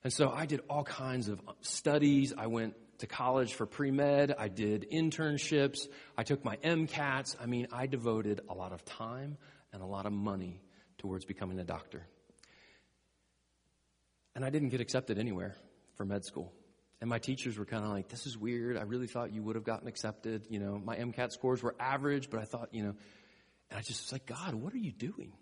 And 0.04 0.12
so 0.12 0.30
I 0.30 0.46
did 0.46 0.60
all 0.68 0.84
kinds 0.84 1.28
of 1.28 1.40
studies. 1.60 2.32
I 2.36 2.46
went 2.46 2.74
to 2.98 3.06
college 3.06 3.54
for 3.54 3.66
pre 3.66 3.90
med. 3.90 4.34
I 4.38 4.48
did 4.48 4.86
internships. 4.90 5.86
I 6.16 6.22
took 6.22 6.44
my 6.44 6.56
MCATs. 6.56 7.36
I 7.40 7.46
mean, 7.46 7.68
I 7.72 7.86
devoted 7.86 8.40
a 8.48 8.54
lot 8.54 8.72
of 8.72 8.84
time 8.84 9.36
and 9.72 9.82
a 9.82 9.86
lot 9.86 10.06
of 10.06 10.12
money 10.12 10.60
towards 10.98 11.24
becoming 11.24 11.58
a 11.58 11.64
doctor. 11.64 12.06
And 14.34 14.44
I 14.44 14.50
didn't 14.50 14.70
get 14.70 14.80
accepted 14.80 15.18
anywhere 15.18 15.56
for 15.96 16.04
med 16.04 16.24
school. 16.24 16.52
And 17.00 17.10
my 17.10 17.18
teachers 17.18 17.58
were 17.58 17.64
kind 17.64 17.84
of 17.84 17.90
like, 17.90 18.08
this 18.08 18.26
is 18.26 18.38
weird. 18.38 18.78
I 18.78 18.82
really 18.82 19.08
thought 19.08 19.32
you 19.32 19.42
would 19.42 19.56
have 19.56 19.64
gotten 19.64 19.88
accepted. 19.88 20.46
You 20.48 20.60
know, 20.60 20.80
my 20.82 20.96
MCAT 20.96 21.32
scores 21.32 21.60
were 21.62 21.74
average, 21.80 22.30
but 22.30 22.40
I 22.40 22.44
thought, 22.44 22.68
you 22.72 22.84
know, 22.84 22.94
and 23.72 23.78
I 23.78 23.80
just 23.80 24.02
was 24.02 24.12
like, 24.12 24.26
God, 24.26 24.54
what 24.54 24.74
are 24.74 24.78
you 24.78 24.92
doing? 24.92 25.32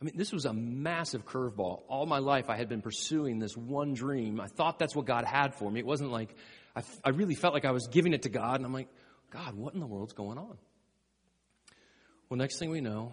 I 0.00 0.04
mean, 0.04 0.16
this 0.16 0.32
was 0.32 0.44
a 0.44 0.52
massive 0.52 1.26
curveball. 1.26 1.82
All 1.88 2.06
my 2.06 2.20
life, 2.20 2.48
I 2.48 2.56
had 2.56 2.68
been 2.68 2.80
pursuing 2.80 3.40
this 3.40 3.56
one 3.56 3.92
dream. 3.92 4.40
I 4.40 4.46
thought 4.46 4.78
that's 4.78 4.94
what 4.94 5.04
God 5.04 5.24
had 5.24 5.56
for 5.56 5.68
me. 5.68 5.80
It 5.80 5.86
wasn't 5.86 6.12
like, 6.12 6.36
I, 6.76 6.82
I 7.04 7.08
really 7.10 7.34
felt 7.34 7.54
like 7.54 7.64
I 7.64 7.72
was 7.72 7.88
giving 7.88 8.12
it 8.12 8.22
to 8.22 8.28
God, 8.28 8.54
and 8.56 8.64
I'm 8.64 8.72
like, 8.72 8.86
God, 9.30 9.54
what 9.54 9.74
in 9.74 9.80
the 9.80 9.86
world's 9.86 10.12
going 10.12 10.38
on? 10.38 10.56
Well, 12.28 12.38
next 12.38 12.60
thing 12.60 12.70
we 12.70 12.80
know, 12.80 13.12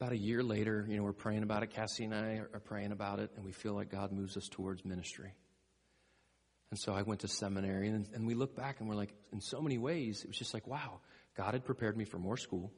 about 0.00 0.12
a 0.12 0.18
year 0.18 0.42
later, 0.42 0.84
you 0.88 0.96
know, 0.96 1.04
we're 1.04 1.12
praying 1.12 1.44
about 1.44 1.62
it. 1.62 1.70
Cassie 1.70 2.04
and 2.04 2.14
I 2.14 2.42
are 2.52 2.60
praying 2.64 2.90
about 2.90 3.20
it, 3.20 3.30
and 3.36 3.44
we 3.44 3.52
feel 3.52 3.74
like 3.74 3.90
God 3.92 4.10
moves 4.10 4.36
us 4.36 4.48
towards 4.50 4.84
ministry. 4.84 5.32
And 6.70 6.80
so 6.80 6.92
I 6.94 7.02
went 7.02 7.20
to 7.20 7.28
seminary, 7.28 7.88
and, 7.88 8.08
and 8.12 8.26
we 8.26 8.34
look 8.34 8.56
back 8.56 8.80
and 8.80 8.88
we're 8.88 8.96
like, 8.96 9.14
in 9.32 9.40
so 9.40 9.60
many 9.60 9.78
ways, 9.78 10.22
it 10.22 10.26
was 10.26 10.36
just 10.36 10.52
like, 10.52 10.66
wow, 10.66 11.00
God 11.36 11.54
had 11.54 11.64
prepared 11.64 11.96
me 11.96 12.04
for 12.04 12.18
more 12.18 12.36
school. 12.36 12.72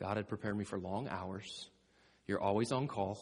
God 0.00 0.16
had 0.16 0.28
prepared 0.28 0.56
me 0.56 0.64
for 0.64 0.78
long 0.78 1.08
hours. 1.08 1.68
You're 2.26 2.40
always 2.40 2.72
on 2.72 2.88
call. 2.88 3.18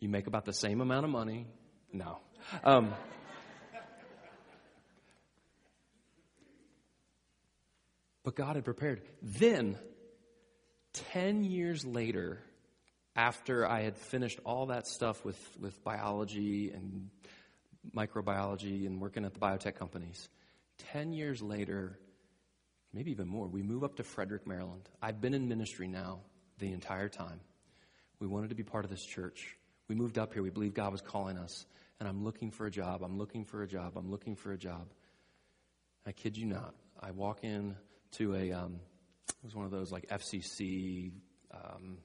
You 0.00 0.08
make 0.08 0.26
about 0.26 0.44
the 0.44 0.52
same 0.52 0.80
amount 0.80 1.04
of 1.04 1.10
money. 1.10 1.46
No. 1.92 2.18
Um, 2.62 2.94
but 8.22 8.36
God 8.36 8.56
had 8.56 8.64
prepared. 8.64 9.00
Then, 9.22 9.78
10 11.12 11.44
years 11.44 11.84
later, 11.84 12.42
after 13.16 13.66
I 13.66 13.82
had 13.82 13.96
finished 13.96 14.38
all 14.44 14.66
that 14.66 14.86
stuff 14.86 15.24
with, 15.24 15.38
with 15.58 15.82
biology 15.82 16.70
and 16.70 17.10
microbiology 17.94 18.86
and 18.86 19.00
working 19.00 19.24
at 19.24 19.34
the 19.34 19.40
biotech 19.40 19.74
companies. 19.76 20.28
Ten 20.92 21.12
years 21.12 21.42
later, 21.42 21.98
maybe 22.92 23.10
even 23.10 23.28
more, 23.28 23.46
we 23.46 23.62
move 23.62 23.84
up 23.84 23.96
to 23.96 24.02
Frederick, 24.02 24.46
Maryland. 24.46 24.88
I've 25.02 25.20
been 25.20 25.34
in 25.34 25.48
ministry 25.48 25.88
now 25.88 26.20
the 26.58 26.72
entire 26.72 27.08
time. 27.08 27.40
We 28.20 28.26
wanted 28.26 28.48
to 28.48 28.54
be 28.54 28.62
part 28.62 28.84
of 28.84 28.90
this 28.90 29.04
church. 29.04 29.56
We 29.88 29.94
moved 29.94 30.18
up 30.18 30.32
here. 30.32 30.42
We 30.42 30.50
believed 30.50 30.74
God 30.74 30.92
was 30.92 31.00
calling 31.00 31.38
us. 31.38 31.66
And 32.00 32.08
I'm 32.08 32.24
looking 32.24 32.50
for 32.50 32.66
a 32.66 32.70
job. 32.70 33.02
I'm 33.02 33.18
looking 33.18 33.44
for 33.44 33.62
a 33.62 33.66
job. 33.66 33.96
I'm 33.96 34.10
looking 34.10 34.36
for 34.36 34.52
a 34.52 34.58
job. 34.58 34.88
I 36.06 36.12
kid 36.12 36.36
you 36.36 36.46
not. 36.46 36.74
I 37.00 37.10
walk 37.10 37.44
in 37.44 37.76
to 38.12 38.34
a, 38.34 38.52
um, 38.52 38.80
it 39.28 39.44
was 39.44 39.54
one 39.54 39.64
of 39.64 39.70
those 39.70 39.92
like 39.92 40.08
FCC 40.08 41.12
um, 41.52 41.98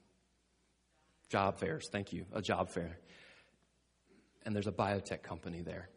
job 1.28 1.58
fairs. 1.58 1.88
Thank 1.90 2.12
you. 2.12 2.26
A 2.32 2.42
job 2.42 2.70
fair 2.70 2.98
and 4.44 4.54
there's 4.54 4.66
a 4.66 4.72
biotech 4.72 5.22
company 5.22 5.62
there. 5.62 5.88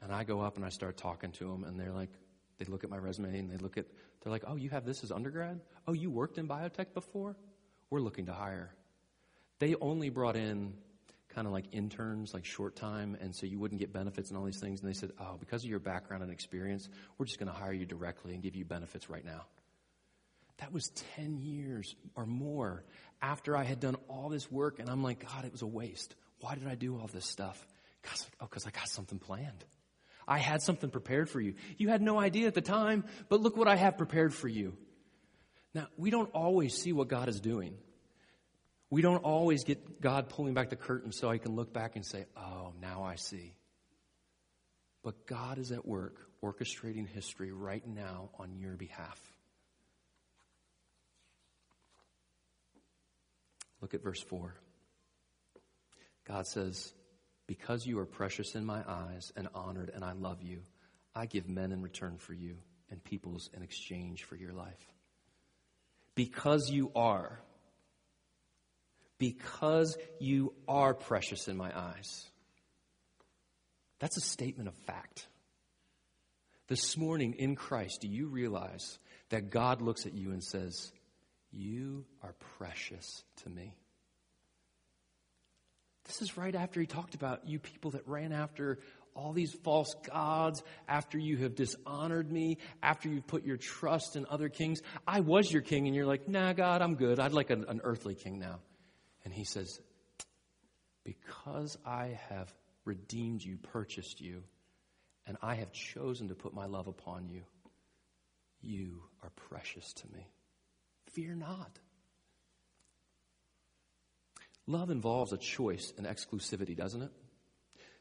And 0.00 0.12
I 0.12 0.24
go 0.24 0.40
up 0.40 0.56
and 0.56 0.64
I 0.64 0.70
start 0.70 0.96
talking 0.96 1.30
to 1.32 1.44
them, 1.44 1.64
and 1.64 1.78
they're 1.78 1.92
like, 1.92 2.10
they 2.64 2.70
look 2.70 2.84
at 2.84 2.90
my 2.90 2.96
resume 2.96 3.38
and 3.38 3.50
they 3.50 3.56
look 3.56 3.76
at, 3.76 3.86
they're 4.20 4.32
like, 4.32 4.44
oh, 4.46 4.56
you 4.56 4.70
have 4.70 4.84
this 4.84 5.02
as 5.02 5.10
undergrad? 5.10 5.60
Oh, 5.86 5.92
you 5.92 6.10
worked 6.10 6.38
in 6.38 6.46
biotech 6.46 6.94
before? 6.94 7.36
We're 7.90 8.00
looking 8.00 8.26
to 8.26 8.32
hire. 8.32 8.74
They 9.58 9.74
only 9.80 10.10
brought 10.10 10.36
in 10.36 10.74
kind 11.28 11.46
of 11.46 11.52
like 11.52 11.64
interns, 11.72 12.34
like 12.34 12.44
short 12.44 12.76
time, 12.76 13.16
and 13.20 13.34
so 13.34 13.46
you 13.46 13.58
wouldn't 13.58 13.80
get 13.80 13.92
benefits 13.92 14.28
and 14.28 14.38
all 14.38 14.44
these 14.44 14.60
things. 14.60 14.80
And 14.80 14.88
they 14.88 14.94
said, 14.94 15.12
oh, 15.18 15.36
because 15.38 15.64
of 15.64 15.70
your 15.70 15.78
background 15.78 16.22
and 16.22 16.32
experience, 16.32 16.88
we're 17.18 17.26
just 17.26 17.38
going 17.38 17.50
to 17.50 17.58
hire 17.58 17.72
you 17.72 17.86
directly 17.86 18.34
and 18.34 18.42
give 18.42 18.54
you 18.54 18.64
benefits 18.64 19.08
right 19.08 19.24
now. 19.24 19.46
That 20.58 20.72
was 20.72 20.90
10 21.16 21.38
years 21.38 21.96
or 22.14 22.26
more 22.26 22.84
after 23.20 23.56
I 23.56 23.64
had 23.64 23.80
done 23.80 23.96
all 24.08 24.28
this 24.28 24.50
work, 24.50 24.78
and 24.78 24.88
I'm 24.88 25.02
like, 25.02 25.26
God, 25.26 25.44
it 25.44 25.52
was 25.52 25.62
a 25.62 25.66
waste. 25.66 26.14
Why 26.40 26.54
did 26.54 26.68
I 26.68 26.74
do 26.74 26.98
all 26.98 27.08
this 27.08 27.26
stuff? 27.26 27.66
Because, 28.02 28.26
oh, 28.40 28.46
because 28.46 28.66
I 28.66 28.70
got 28.70 28.88
something 28.88 29.18
planned. 29.18 29.64
I 30.26 30.38
had 30.38 30.62
something 30.62 30.90
prepared 30.90 31.28
for 31.28 31.40
you. 31.40 31.54
You 31.78 31.88
had 31.88 32.02
no 32.02 32.18
idea 32.18 32.46
at 32.46 32.54
the 32.54 32.60
time, 32.60 33.04
but 33.28 33.40
look 33.40 33.56
what 33.56 33.68
I 33.68 33.76
have 33.76 33.96
prepared 33.98 34.32
for 34.32 34.48
you. 34.48 34.76
Now, 35.74 35.86
we 35.96 36.10
don't 36.10 36.30
always 36.32 36.74
see 36.74 36.92
what 36.92 37.08
God 37.08 37.28
is 37.28 37.40
doing. 37.40 37.76
We 38.90 39.00
don't 39.00 39.24
always 39.24 39.64
get 39.64 40.00
God 40.00 40.28
pulling 40.28 40.54
back 40.54 40.68
the 40.68 40.76
curtain 40.76 41.12
so 41.12 41.30
I 41.30 41.38
can 41.38 41.56
look 41.56 41.72
back 41.72 41.96
and 41.96 42.04
say, 42.04 42.26
oh, 42.36 42.74
now 42.80 43.02
I 43.04 43.14
see. 43.14 43.54
But 45.02 45.26
God 45.26 45.58
is 45.58 45.72
at 45.72 45.86
work 45.86 46.16
orchestrating 46.42 47.08
history 47.08 47.52
right 47.52 47.86
now 47.86 48.30
on 48.38 48.58
your 48.58 48.76
behalf. 48.76 49.20
Look 53.80 53.94
at 53.94 54.02
verse 54.02 54.20
4. 54.20 54.54
God 56.26 56.46
says, 56.46 56.92
Because 57.46 57.86
you 57.86 57.98
are 57.98 58.06
precious 58.06 58.54
in 58.54 58.64
my 58.64 58.82
eyes 58.86 59.32
and 59.36 59.48
honored, 59.54 59.90
and 59.94 60.04
I 60.04 60.12
love 60.12 60.42
you, 60.42 60.62
I 61.14 61.26
give 61.26 61.48
men 61.48 61.72
in 61.72 61.82
return 61.82 62.16
for 62.18 62.32
you 62.32 62.56
and 62.90 63.02
peoples 63.02 63.50
in 63.54 63.62
exchange 63.62 64.24
for 64.24 64.36
your 64.36 64.52
life. 64.52 64.92
Because 66.14 66.68
you 66.70 66.92
are. 66.94 67.40
Because 69.18 69.96
you 70.18 70.52
are 70.68 70.94
precious 70.94 71.48
in 71.48 71.56
my 71.56 71.76
eyes. 71.76 72.28
That's 73.98 74.16
a 74.16 74.20
statement 74.20 74.68
of 74.68 74.74
fact. 74.74 75.26
This 76.68 76.96
morning 76.96 77.34
in 77.38 77.54
Christ, 77.54 77.98
do 78.00 78.08
you 78.08 78.28
realize 78.28 78.98
that 79.30 79.50
God 79.50 79.80
looks 79.80 80.06
at 80.06 80.14
you 80.14 80.30
and 80.30 80.42
says, 80.42 80.92
You 81.50 82.04
are 82.22 82.34
precious 82.58 83.24
to 83.44 83.50
me? 83.50 83.74
This 86.12 86.28
is 86.28 86.36
right 86.36 86.54
after 86.54 86.78
he 86.78 86.86
talked 86.86 87.14
about 87.14 87.48
you 87.48 87.58
people 87.58 87.92
that 87.92 88.06
ran 88.06 88.32
after 88.32 88.78
all 89.14 89.32
these 89.32 89.54
false 89.64 89.94
gods, 90.06 90.62
after 90.86 91.16
you 91.16 91.38
have 91.38 91.54
dishonored 91.54 92.30
me, 92.30 92.58
after 92.82 93.08
you've 93.08 93.26
put 93.26 93.46
your 93.46 93.56
trust 93.56 94.14
in 94.14 94.26
other 94.28 94.50
kings. 94.50 94.82
I 95.06 95.20
was 95.20 95.50
your 95.50 95.62
king, 95.62 95.86
and 95.86 95.96
you're 95.96 96.04
like, 96.04 96.28
nah, 96.28 96.52
God, 96.52 96.82
I'm 96.82 96.96
good. 96.96 97.18
I'd 97.18 97.32
like 97.32 97.48
an, 97.48 97.64
an 97.66 97.80
earthly 97.82 98.14
king 98.14 98.38
now. 98.38 98.60
And 99.24 99.32
he 99.32 99.44
says, 99.44 99.80
Because 101.02 101.78
I 101.86 102.18
have 102.28 102.52
redeemed 102.84 103.42
you, 103.42 103.56
purchased 103.56 104.20
you, 104.20 104.42
and 105.26 105.38
I 105.40 105.54
have 105.54 105.72
chosen 105.72 106.28
to 106.28 106.34
put 106.34 106.52
my 106.52 106.66
love 106.66 106.88
upon 106.88 107.30
you, 107.30 107.40
you 108.60 109.02
are 109.22 109.30
precious 109.48 109.94
to 109.94 110.12
me. 110.12 110.28
Fear 111.14 111.36
not. 111.36 111.78
Love 114.66 114.90
involves 114.90 115.32
a 115.32 115.36
choice 115.36 115.92
and 115.96 116.06
exclusivity, 116.06 116.76
doesn't 116.76 117.02
it? 117.02 117.10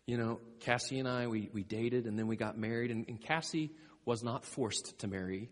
You 0.05 0.17
know, 0.17 0.39
Cassie 0.59 0.99
and 0.99 1.07
I, 1.07 1.27
we, 1.27 1.49
we 1.53 1.63
dated 1.63 2.05
and 2.05 2.17
then 2.17 2.27
we 2.27 2.35
got 2.35 2.57
married, 2.57 2.91
and, 2.91 3.05
and 3.07 3.19
Cassie 3.19 3.71
was 4.05 4.23
not 4.23 4.45
forced 4.45 4.99
to 4.99 5.07
marry. 5.07 5.49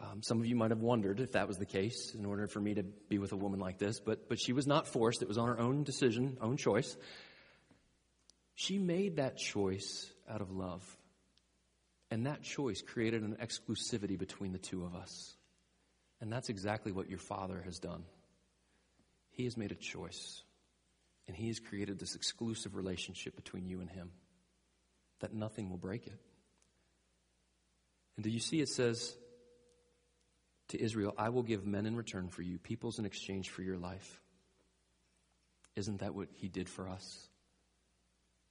Um, 0.00 0.22
some 0.22 0.40
of 0.40 0.46
you 0.46 0.54
might 0.54 0.70
have 0.70 0.80
wondered 0.80 1.20
if 1.20 1.32
that 1.32 1.48
was 1.48 1.56
the 1.56 1.66
case 1.66 2.14
in 2.14 2.26
order 2.26 2.46
for 2.46 2.60
me 2.60 2.74
to 2.74 2.82
be 2.82 3.18
with 3.18 3.32
a 3.32 3.36
woman 3.36 3.60
like 3.60 3.78
this, 3.78 3.98
but, 3.98 4.28
but 4.28 4.38
she 4.38 4.52
was 4.52 4.66
not 4.66 4.86
forced. 4.86 5.22
It 5.22 5.28
was 5.28 5.38
on 5.38 5.48
her 5.48 5.58
own 5.58 5.84
decision, 5.84 6.36
own 6.40 6.56
choice. 6.56 6.96
She 8.54 8.78
made 8.78 9.16
that 9.16 9.38
choice 9.38 10.10
out 10.28 10.40
of 10.40 10.50
love. 10.50 10.82
And 12.10 12.26
that 12.26 12.42
choice 12.42 12.82
created 12.82 13.22
an 13.22 13.36
exclusivity 13.42 14.18
between 14.18 14.52
the 14.52 14.58
two 14.58 14.84
of 14.84 14.94
us. 14.94 15.34
And 16.20 16.32
that's 16.32 16.48
exactly 16.48 16.92
what 16.92 17.08
your 17.08 17.18
father 17.18 17.60
has 17.64 17.78
done. 17.78 18.04
He 19.30 19.44
has 19.44 19.56
made 19.56 19.72
a 19.72 19.76
choice. 19.76 20.42
And 21.26 21.36
He 21.36 21.48
has 21.48 21.58
created 21.58 21.98
this 21.98 22.14
exclusive 22.14 22.74
relationship 22.74 23.36
between 23.36 23.66
you 23.66 23.80
and 23.80 23.90
Him 23.90 24.10
that 25.20 25.34
nothing 25.34 25.70
will 25.70 25.78
break 25.78 26.06
it. 26.06 26.18
And 28.16 28.24
do 28.24 28.30
you 28.30 28.40
see 28.40 28.60
it 28.60 28.68
says 28.68 29.14
to 30.68 30.80
Israel, 30.80 31.14
I 31.16 31.28
will 31.28 31.42
give 31.42 31.66
men 31.66 31.86
in 31.86 31.96
return 31.96 32.28
for 32.28 32.42
you, 32.42 32.58
peoples 32.58 32.98
in 32.98 33.04
exchange 33.04 33.50
for 33.50 33.62
your 33.62 33.76
life. 33.76 34.20
Isn't 35.74 36.00
that 36.00 36.14
what 36.14 36.28
He 36.32 36.48
did 36.48 36.68
for 36.68 36.88
us? 36.88 37.28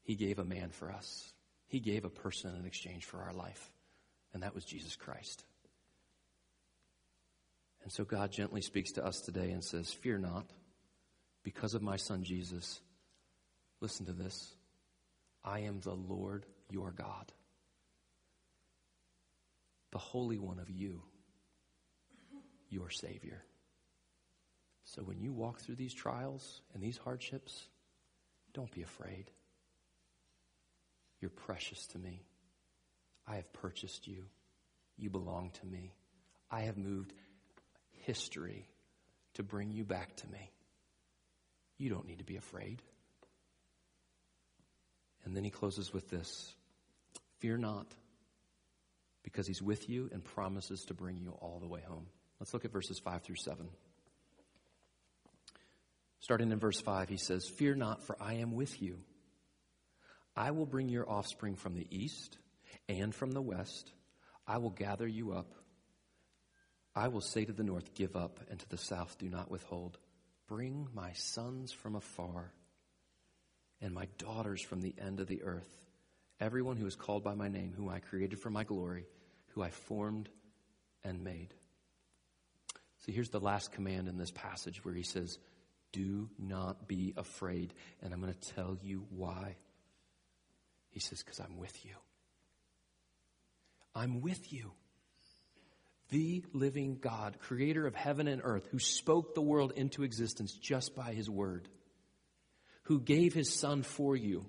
He 0.03 0.15
gave 0.15 0.37
a 0.37 0.45
man 0.45 0.69
for 0.69 0.91
us, 0.91 1.33
He 1.67 1.79
gave 1.79 2.05
a 2.05 2.09
person 2.09 2.55
in 2.55 2.65
exchange 2.65 3.05
for 3.05 3.21
our 3.21 3.33
life, 3.33 3.71
and 4.33 4.43
that 4.43 4.53
was 4.53 4.65
Jesus 4.65 4.95
Christ. 4.95 5.43
And 7.83 7.91
so 7.91 8.03
God 8.03 8.31
gently 8.31 8.61
speaks 8.61 8.93
to 8.93 9.05
us 9.05 9.21
today 9.21 9.51
and 9.51 9.63
says, 9.63 9.93
Fear 9.93 10.19
not 10.19 10.49
because 11.45 11.75
of 11.75 11.83
my 11.83 11.95
son 11.95 12.23
Jesus, 12.23 12.81
listen 13.79 14.07
to 14.07 14.11
this 14.11 14.53
I 15.45 15.59
am 15.59 15.79
the 15.79 15.93
Lord 15.93 16.45
your 16.69 16.91
God, 16.91 17.31
the 19.91 19.99
Holy 19.99 20.39
One 20.39 20.59
of 20.59 20.69
you, 20.69 21.03
your 22.69 22.89
Savior. 22.89 23.43
So 24.85 25.03
when 25.03 25.19
you 25.19 25.31
walk 25.33 25.59
through 25.59 25.75
these 25.75 25.93
trials 25.93 26.61
and 26.73 26.81
these 26.81 26.97
hardships, 26.97 27.67
don't 28.53 28.71
be 28.71 28.81
afraid. 28.81 29.29
You're 31.21 31.29
precious 31.29 31.85
to 31.87 31.99
me. 31.99 32.23
I 33.27 33.35
have 33.35 33.53
purchased 33.53 34.07
you. 34.07 34.25
You 34.97 35.09
belong 35.09 35.51
to 35.61 35.65
me. 35.65 35.93
I 36.49 36.61
have 36.61 36.77
moved 36.77 37.13
history 37.91 38.67
to 39.35 39.43
bring 39.43 39.71
you 39.71 39.83
back 39.83 40.15
to 40.17 40.27
me. 40.27 40.51
You 41.77 41.89
don't 41.89 42.07
need 42.07 42.19
to 42.19 42.23
be 42.23 42.37
afraid. 42.37 42.81
And 45.25 45.35
then 45.35 45.43
he 45.43 45.49
closes 45.49 45.91
with 45.93 46.09
this 46.09 46.53
Fear 47.39 47.57
not, 47.57 47.87
because 49.23 49.47
he's 49.47 49.61
with 49.61 49.89
you 49.89 50.09
and 50.13 50.23
promises 50.23 50.85
to 50.87 50.93
bring 50.93 51.17
you 51.17 51.31
all 51.41 51.59
the 51.59 51.67
way 51.67 51.81
home. 51.85 52.07
Let's 52.39 52.53
look 52.53 52.65
at 52.65 52.71
verses 52.71 52.99
5 52.99 53.23
through 53.23 53.37
7. 53.37 53.67
Starting 56.19 56.51
in 56.51 56.59
verse 56.59 56.79
5, 56.81 57.09
he 57.09 57.17
says, 57.17 57.47
Fear 57.47 57.75
not, 57.75 58.03
for 58.03 58.15
I 58.19 58.35
am 58.35 58.53
with 58.53 58.81
you. 58.81 58.99
I 60.35 60.51
will 60.51 60.65
bring 60.65 60.89
your 60.89 61.09
offspring 61.09 61.55
from 61.55 61.75
the 61.75 61.87
east 61.89 62.37
and 62.89 63.13
from 63.13 63.31
the 63.31 63.41
west. 63.41 63.91
I 64.47 64.57
will 64.57 64.71
gather 64.71 65.07
you 65.07 65.33
up. 65.33 65.53
I 66.95 67.09
will 67.09 67.21
say 67.21 67.45
to 67.45 67.53
the 67.53 67.63
north, 67.63 67.93
Give 67.93 68.15
up, 68.15 68.39
and 68.49 68.59
to 68.59 68.69
the 68.69 68.77
south, 68.77 69.17
Do 69.17 69.29
not 69.29 69.51
withhold. 69.51 69.97
Bring 70.47 70.87
my 70.93 71.11
sons 71.13 71.71
from 71.71 71.95
afar 71.95 72.51
and 73.81 73.93
my 73.93 74.07
daughters 74.17 74.61
from 74.61 74.81
the 74.81 74.93
end 74.99 75.19
of 75.19 75.27
the 75.27 75.43
earth. 75.43 75.85
Everyone 76.39 76.77
who 76.77 76.85
is 76.85 76.95
called 76.95 77.23
by 77.23 77.33
my 77.33 77.47
name, 77.47 77.73
whom 77.75 77.89
I 77.89 77.99
created 77.99 78.39
for 78.39 78.49
my 78.49 78.63
glory, 78.63 79.05
who 79.53 79.61
I 79.61 79.69
formed 79.69 80.29
and 81.03 81.23
made. 81.23 81.53
See, 83.05 83.11
here's 83.11 83.29
the 83.29 83.39
last 83.39 83.71
command 83.71 84.07
in 84.07 84.17
this 84.17 84.31
passage 84.31 84.83
where 84.83 84.93
he 84.93 85.03
says, 85.03 85.37
Do 85.91 86.29
not 86.39 86.87
be 86.87 87.13
afraid. 87.15 87.73
And 88.01 88.13
I'm 88.13 88.21
going 88.21 88.33
to 88.33 88.53
tell 88.53 88.77
you 88.81 89.05
why. 89.09 89.55
He 90.89 90.99
says, 90.99 91.23
Because 91.23 91.39
I'm 91.39 91.57
with 91.57 91.85
you. 91.85 91.95
I'm 93.93 94.21
with 94.21 94.51
you. 94.51 94.71
The 96.09 96.43
living 96.53 96.97
God, 97.01 97.37
creator 97.39 97.87
of 97.87 97.95
heaven 97.95 98.27
and 98.27 98.41
earth, 98.43 98.67
who 98.71 98.79
spoke 98.79 99.33
the 99.33 99.41
world 99.41 99.73
into 99.75 100.03
existence 100.03 100.53
just 100.53 100.95
by 100.95 101.13
his 101.13 101.29
word, 101.29 101.67
who 102.83 102.99
gave 102.99 103.33
his 103.33 103.53
son 103.53 103.81
for 103.81 104.15
you, 104.15 104.45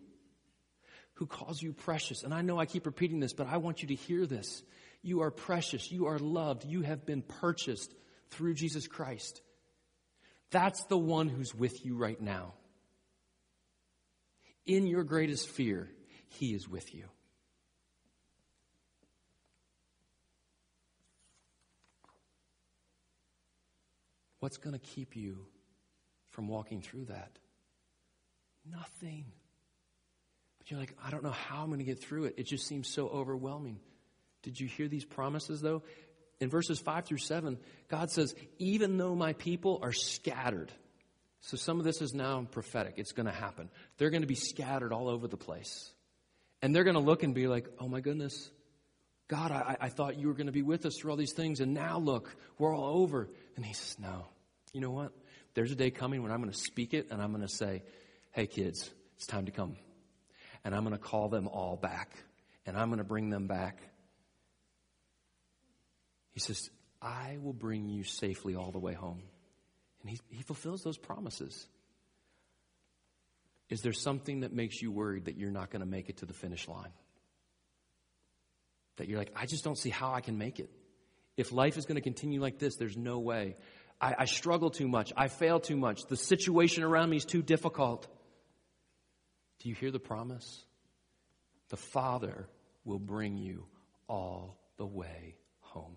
who 1.15 1.27
calls 1.27 1.63
you 1.63 1.73
precious. 1.73 2.23
And 2.23 2.35
I 2.35 2.43
know 2.43 2.59
I 2.59 2.67
keep 2.67 2.85
repeating 2.85 3.21
this, 3.21 3.33
but 3.33 3.47
I 3.47 3.57
want 3.57 3.81
you 3.81 3.89
to 3.89 3.95
hear 3.95 4.27
this. 4.27 4.63
You 5.03 5.23
are 5.23 5.31
precious. 5.31 5.91
You 5.91 6.07
are 6.07 6.19
loved. 6.19 6.65
You 6.65 6.83
have 6.83 7.07
been 7.07 7.23
purchased 7.23 7.95
through 8.31 8.55
Jesus 8.55 8.87
Christ. 8.87 9.41
That's 10.51 10.85
the 10.85 10.99
one 10.99 11.29
who's 11.29 11.55
with 11.55 11.85
you 11.85 11.97
right 11.97 12.21
now. 12.21 12.55
In 14.67 14.87
your 14.87 15.05
greatest 15.05 15.49
fear, 15.49 15.89
he 16.29 16.55
is 16.55 16.69
with 16.69 16.95
you. 16.95 17.05
What's 24.47 24.59
going 24.59 24.79
to 24.79 24.87
keep 24.95 25.17
you 25.17 25.45
from 26.31 26.47
walking 26.47 26.81
through 26.81 27.07
that? 27.07 27.33
Nothing. 28.65 29.25
But 30.59 30.71
you're 30.71 30.79
like, 30.79 30.95
I 31.05 31.11
don't 31.11 31.25
know 31.25 31.33
how 31.33 31.63
I'm 31.63 31.67
going 31.67 31.81
to 31.81 31.85
get 31.85 32.01
through 32.01 32.27
it. 32.27 32.35
It 32.37 32.47
just 32.47 32.65
seems 32.65 32.87
so 32.87 33.09
overwhelming. 33.09 33.81
Did 34.45 34.61
you 34.61 34.69
hear 34.69 34.87
these 34.87 35.05
promises, 35.05 35.61
though? 35.61 35.83
In 36.39 36.49
verses 36.49 36.79
5 36.79 37.07
through 37.07 37.19
7, 37.19 37.59
God 37.89 38.13
says, 38.13 38.37
Even 38.61 38.99
though 38.99 39.17
my 39.17 39.33
people 39.33 39.81
are 39.83 39.93
scattered, 39.93 40.71
so 41.41 41.57
some 41.57 41.81
of 41.81 41.85
this 41.85 42.01
is 42.01 42.15
now 42.15 42.47
prophetic, 42.49 42.95
it's 42.99 43.11
going 43.11 43.27
to 43.27 43.33
happen. 43.33 43.69
They're 43.99 44.11
going 44.11 44.23
to 44.23 44.29
be 44.29 44.37
scattered 44.37 44.93
all 44.93 45.09
over 45.09 45.27
the 45.27 45.37
place. 45.37 45.91
And 46.63 46.73
they're 46.73 46.85
going 46.85 46.95
to 46.95 47.01
look 47.01 47.25
and 47.25 47.35
be 47.35 47.49
like, 47.49 47.67
oh 47.81 47.89
my 47.89 47.99
goodness, 47.99 48.49
God, 49.27 49.51
I, 49.51 49.77
I 49.81 49.89
thought 49.89 50.21
you 50.21 50.29
were 50.29 50.35
going 50.35 50.47
to 50.47 50.53
be 50.53 50.63
with 50.63 50.87
us 50.87 50.97
through 50.97 51.11
all 51.11 51.17
these 51.17 51.35
things, 51.35 51.59
and 51.59 51.75
now 51.75 51.99
look, 51.99 52.33
we're 52.59 52.73
all 52.73 53.03
over. 53.03 53.29
And 53.57 53.67
he 53.67 53.75
says, 53.75 53.99
no. 53.99 54.27
You 54.77 54.83
know 54.83 54.91
what? 54.91 55.13
There's 55.55 55.73
a 55.73 55.75
day 55.75 55.91
coming 55.91 56.23
when 56.23 56.31
I'm 56.31 56.43
going 56.43 56.53
to 56.53 56.59
speak 56.59 56.93
it, 56.93 57.07
and 57.11 57.23
I'm 57.23 57.31
going 57.31 57.41
to 57.41 57.49
say, 57.49 57.83
hey, 58.33 58.47
kids, 58.47 58.91
it's 59.17 59.27
time 59.27 59.47
to 59.47 59.51
come. 59.51 59.77
And 60.67 60.75
I'm 60.75 60.85
going 60.85 60.93
to 60.95 61.03
call 61.03 61.31
them 61.31 61.49
all 61.49 61.77
back, 61.77 62.11
and 62.67 62.77
I'm 62.77 62.89
going 62.89 62.99
to 62.99 63.05
bring 63.05 63.31
them 63.31 63.47
back. 63.47 63.79
He 66.35 66.41
says, 66.41 66.69
I 67.01 67.39
will 67.43 67.55
bring 67.55 67.89
you 67.89 68.05
safely 68.05 68.55
all 68.55 68.71
the 68.71 68.79
way 68.79 68.93
home. 68.93 69.23
And 70.03 70.11
he, 70.11 70.21
he 70.29 70.43
fulfills 70.43 70.83
those 70.83 70.99
promises. 70.99 71.67
Is 73.71 73.81
there 73.81 73.95
something 73.95 74.41
that 74.41 74.53
makes 74.53 74.83
you 74.83 74.93
worried 74.93 75.25
that 75.25 75.39
you're 75.39 75.51
not 75.51 75.71
going 75.71 75.81
to 75.81 75.87
make 75.87 76.11
it 76.11 76.19
to 76.19 76.27
the 76.27 76.35
finish 76.35 76.69
line? 76.69 76.93
That 78.99 79.09
you're 79.09 79.19
like, 79.19 79.33
I 79.35 79.47
just 79.47 79.65
don't 79.65 79.79
see 79.79 79.89
how 79.89 80.13
I 80.13 80.21
can 80.21 80.37
make 80.37 80.61
it. 80.61 80.69
If 81.39 81.53
life 81.53 81.77
is 81.77 81.85
going 81.85 81.97
to 81.97 82.03
continue 82.03 82.43
like 82.43 82.59
this, 82.59 82.77
there's 82.77 82.97
no 82.97 83.19
way. 83.19 83.57
I, 84.01 84.15
I 84.19 84.25
struggle 84.27 84.71
too 84.71 84.89
much. 84.89 85.13
I 85.17 85.29
fail 85.29 85.61
too 85.61 85.77
much. 85.77 86.07
The 86.07 86.17
situation 86.17 86.83
around 86.83 87.11
me 87.11 87.17
is 87.17 87.25
too 87.25 87.43
difficult. 87.43 88.07
Do 89.61 89.69
you 89.69 89.75
hear 89.75 89.91
the 89.91 89.99
promise? 89.99 90.65
The 91.71 91.77
Father 91.77 92.49
will 92.85 92.99
bring 92.99 93.37
you 93.37 93.67
all 94.09 94.59
the 94.77 94.87
way 94.87 95.37
home. 95.61 95.97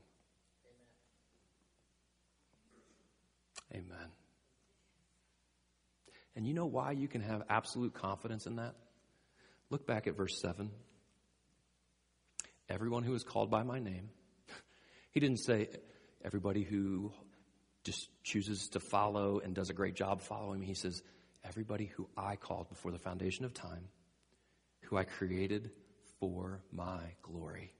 Amen. 3.72 3.86
Amen. 3.86 4.10
And 6.36 6.47
you 6.47 6.54
know 6.54 6.66
why 6.66 6.93
you 6.93 7.08
can 7.08 7.22
have 7.22 7.43
absolute 7.50 7.93
confidence 7.93 8.45
in 8.47 8.56
that? 8.56 8.76
Look 9.70 9.86
back 9.86 10.08
at 10.08 10.16
verse 10.16 10.39
7. 10.41 10.72
Everyone 12.70 13.04
who 13.04 13.14
is 13.14 13.24
called 13.24 13.52
by 13.52 13.64
my 13.64 13.80
name. 13.80 14.10
He 15.12 15.20
didn't 15.20 15.39
say 15.39 15.70
everybody 16.24 16.64
who 16.64 17.12
just 17.84 18.09
chooses 18.23 18.69
to 18.69 18.80
follow 18.80 19.39
and 19.39 19.55
does 19.55 19.69
a 19.69 19.73
great 19.73 19.95
job 19.95 20.21
following 20.21 20.59
me. 20.59 20.67
He 20.67 20.73
says, 20.73 21.01
everybody 21.43 21.86
who 21.86 22.07
I 22.17 22.36
called 22.36 22.69
before 22.69 22.91
the 22.91 22.99
foundation 22.99 23.45
of 23.45 23.53
time, 23.53 23.88
who 24.82 24.97
I 24.97 25.03
created 25.03 25.71
for 26.19 26.61
my 26.71 26.99
glory. 27.21 27.73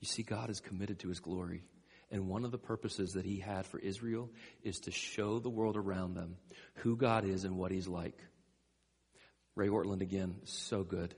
You 0.00 0.06
see, 0.06 0.22
God 0.22 0.50
is 0.50 0.60
committed 0.60 1.00
to 1.00 1.08
his 1.08 1.20
glory. 1.20 1.62
And 2.10 2.28
one 2.28 2.44
of 2.44 2.52
the 2.52 2.58
purposes 2.58 3.14
that 3.14 3.24
he 3.24 3.40
had 3.40 3.66
for 3.66 3.78
Israel 3.78 4.30
is 4.62 4.78
to 4.80 4.90
show 4.90 5.38
the 5.38 5.50
world 5.50 5.76
around 5.76 6.14
them 6.14 6.36
who 6.74 6.96
God 6.96 7.24
is 7.24 7.44
and 7.44 7.56
what 7.56 7.72
he's 7.72 7.88
like. 7.88 8.18
Ray 9.56 9.68
Ortlund 9.68 10.02
again, 10.02 10.36
so 10.44 10.84
good. 10.84 11.14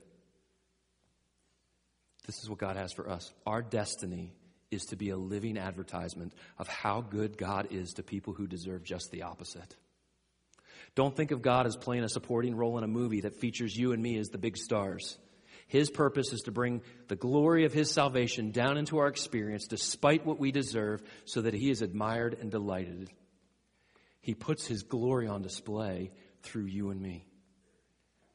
This 2.25 2.41
is 2.41 2.49
what 2.49 2.59
God 2.59 2.75
has 2.75 2.93
for 2.93 3.09
us. 3.09 3.31
Our 3.45 3.61
destiny 3.61 4.33
is 4.71 4.85
to 4.85 4.95
be 4.95 5.09
a 5.09 5.17
living 5.17 5.57
advertisement 5.57 6.33
of 6.57 6.67
how 6.67 7.01
good 7.01 7.37
God 7.37 7.67
is 7.71 7.93
to 7.93 8.03
people 8.03 8.33
who 8.33 8.47
deserve 8.47 8.83
just 8.83 9.11
the 9.11 9.23
opposite. 9.23 9.75
Don't 10.95 11.15
think 11.15 11.31
of 11.31 11.41
God 11.41 11.65
as 11.65 11.75
playing 11.75 12.03
a 12.03 12.09
supporting 12.09 12.55
role 12.55 12.77
in 12.77 12.83
a 12.83 12.87
movie 12.87 13.21
that 13.21 13.39
features 13.39 13.75
you 13.75 13.93
and 13.93 14.01
me 14.01 14.17
as 14.17 14.29
the 14.29 14.37
big 14.37 14.57
stars. 14.57 15.17
His 15.67 15.89
purpose 15.89 16.33
is 16.33 16.41
to 16.41 16.51
bring 16.51 16.81
the 17.07 17.15
glory 17.15 17.65
of 17.65 17.73
His 17.73 17.91
salvation 17.91 18.51
down 18.51 18.77
into 18.77 18.97
our 18.97 19.07
experience 19.07 19.67
despite 19.67 20.25
what 20.25 20.39
we 20.39 20.51
deserve 20.51 21.01
so 21.25 21.41
that 21.41 21.53
He 21.53 21.69
is 21.69 21.81
admired 21.81 22.37
and 22.39 22.49
delighted. 22.49 23.09
He 24.21 24.33
puts 24.33 24.65
His 24.65 24.81
glory 24.81 25.27
on 25.27 25.43
display 25.43 26.09
through 26.41 26.65
you 26.65 26.89
and 26.89 26.99
me 26.99 27.25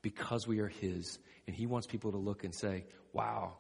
because 0.00 0.46
we 0.46 0.60
are 0.60 0.68
His. 0.68 1.18
And 1.48 1.56
He 1.56 1.66
wants 1.66 1.88
people 1.88 2.12
to 2.12 2.18
look 2.18 2.44
and 2.44 2.54
say, 2.54 2.84
wow, 3.12 3.54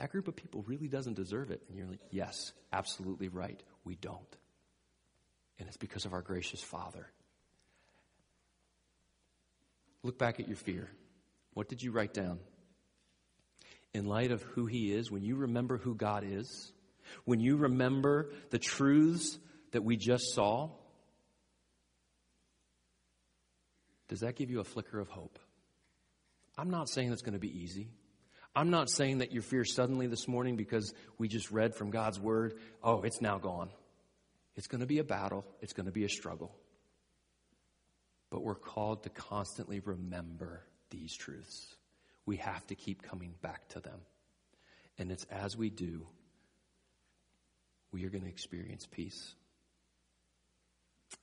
that 0.00 0.10
group 0.10 0.26
of 0.26 0.34
people 0.34 0.64
really 0.66 0.88
doesn't 0.88 1.14
deserve 1.14 1.50
it. 1.50 1.62
And 1.68 1.76
you're 1.76 1.86
like, 1.86 2.00
yes, 2.10 2.52
absolutely 2.72 3.28
right. 3.28 3.62
We 3.84 3.94
don't. 3.94 4.36
And 5.58 5.68
it's 5.68 5.76
because 5.76 6.06
of 6.06 6.12
our 6.12 6.22
gracious 6.22 6.62
Father. 6.62 7.06
Look 10.02 10.18
back 10.18 10.40
at 10.40 10.48
your 10.48 10.56
fear. 10.56 10.88
What 11.52 11.68
did 11.68 11.82
you 11.82 11.92
write 11.92 12.14
down? 12.14 12.40
in 13.92 14.06
light 14.06 14.30
of 14.30 14.42
who 14.42 14.66
He 14.66 14.92
is, 14.92 15.10
when 15.10 15.22
you 15.22 15.36
remember 15.36 15.78
who 15.78 15.94
God 15.94 16.24
is, 16.26 16.72
when 17.24 17.40
you 17.40 17.56
remember 17.56 18.30
the 18.50 18.58
truths 18.58 19.38
that 19.72 19.82
we 19.82 19.96
just 19.96 20.32
saw, 20.34 20.70
does 24.08 24.20
that 24.20 24.36
give 24.36 24.50
you 24.50 24.60
a 24.60 24.64
flicker 24.64 25.00
of 25.00 25.08
hope? 25.08 25.38
I'm 26.56 26.70
not 26.70 26.88
saying 26.88 27.12
it's 27.12 27.22
going 27.22 27.34
to 27.34 27.40
be 27.40 27.62
easy. 27.62 27.88
I'm 28.54 28.70
not 28.70 28.90
saying 28.90 29.18
that 29.18 29.32
your 29.32 29.42
fear 29.42 29.64
suddenly 29.64 30.06
this 30.06 30.26
morning 30.26 30.56
because 30.56 30.92
we 31.18 31.28
just 31.28 31.50
read 31.50 31.74
from 31.74 31.90
God's 31.90 32.18
word, 32.18 32.54
oh, 32.82 33.02
it's 33.02 33.20
now 33.20 33.38
gone. 33.38 33.70
It's 34.56 34.66
going 34.66 34.80
to 34.80 34.86
be 34.86 34.98
a 34.98 35.04
battle, 35.04 35.44
it's 35.60 35.72
going 35.72 35.86
to 35.86 35.92
be 35.92 36.04
a 36.04 36.08
struggle. 36.08 36.54
But 38.30 38.42
we're 38.42 38.54
called 38.54 39.04
to 39.04 39.10
constantly 39.10 39.80
remember 39.80 40.62
these 40.90 41.14
truths 41.14 41.76
we 42.30 42.36
have 42.36 42.64
to 42.68 42.76
keep 42.76 43.02
coming 43.02 43.34
back 43.42 43.66
to 43.70 43.80
them. 43.80 43.98
And 44.98 45.10
it's 45.10 45.24
as 45.32 45.56
we 45.56 45.68
do, 45.68 46.06
we 47.90 48.04
are 48.04 48.08
going 48.08 48.22
to 48.22 48.30
experience 48.30 48.86
peace. 48.88 49.34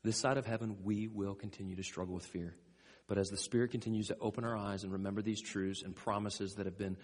This 0.03 0.17
side 0.17 0.38
of 0.38 0.45
heaven, 0.45 0.78
we 0.84 1.07
will 1.07 1.34
continue 1.34 1.78
to 1.78 1.84
struggle 1.84 2.15
with 2.15 2.25
fear. 2.25 2.55
But 3.08 3.18
as 3.18 3.30
the 3.30 3.38
Spirit 3.38 3.72
continues 3.72 4.08
to 4.08 4.18
open 4.20 4.43
our 4.43 4.55
eyes 4.55 4.84
and 4.84 4.91
remember 4.91 5.22
these 5.22 5.41
truths 5.41 5.82
and 5.82 5.95
promises 5.95 6.55
that 6.55 6.66
have 6.66 6.78
been 6.78 6.97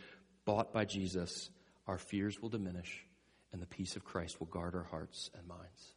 bought 0.45 0.73
by 0.73 0.85
Jesus, 0.85 1.49
our 1.87 1.97
fears 1.97 2.41
will 2.41 2.49
diminish 2.49 3.05
and 3.51 3.61
the 3.61 3.67
peace 3.67 3.95
of 3.95 4.03
Christ 4.03 4.39
will 4.39 4.47
guard 4.47 4.75
our 4.75 4.83
hearts 4.83 5.29
and 5.37 5.47
minds. 5.47 5.93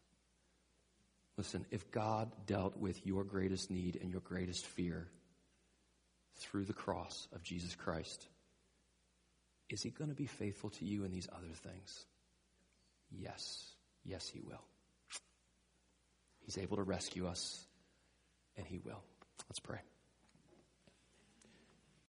Listen, 1.36 1.66
if 1.70 1.90
God 1.90 2.30
dealt 2.46 2.76
with 2.76 3.04
your 3.04 3.24
greatest 3.24 3.70
need 3.70 3.98
and 4.00 4.10
your 4.10 4.20
greatest 4.20 4.66
fear, 4.66 5.08
through 6.38 6.64
the 6.64 6.72
cross 6.72 7.28
of 7.32 7.42
Jesus 7.42 7.74
Christ. 7.74 8.26
is 9.68 9.82
he 9.82 9.90
going 9.90 10.10
to 10.10 10.16
be 10.16 10.26
faithful 10.26 10.70
to 10.70 10.84
you 10.84 11.04
in 11.04 11.10
these 11.10 11.28
other 11.32 11.52
things? 11.54 12.06
Yes. 13.10 13.74
Yes, 14.04 14.28
he 14.28 14.40
will. 14.40 14.62
He's 16.44 16.58
able 16.58 16.76
to 16.76 16.84
rescue 16.84 17.26
us, 17.26 17.66
and 18.56 18.66
he 18.66 18.78
will. 18.78 19.02
Let's 19.48 19.58
pray. 19.58 19.80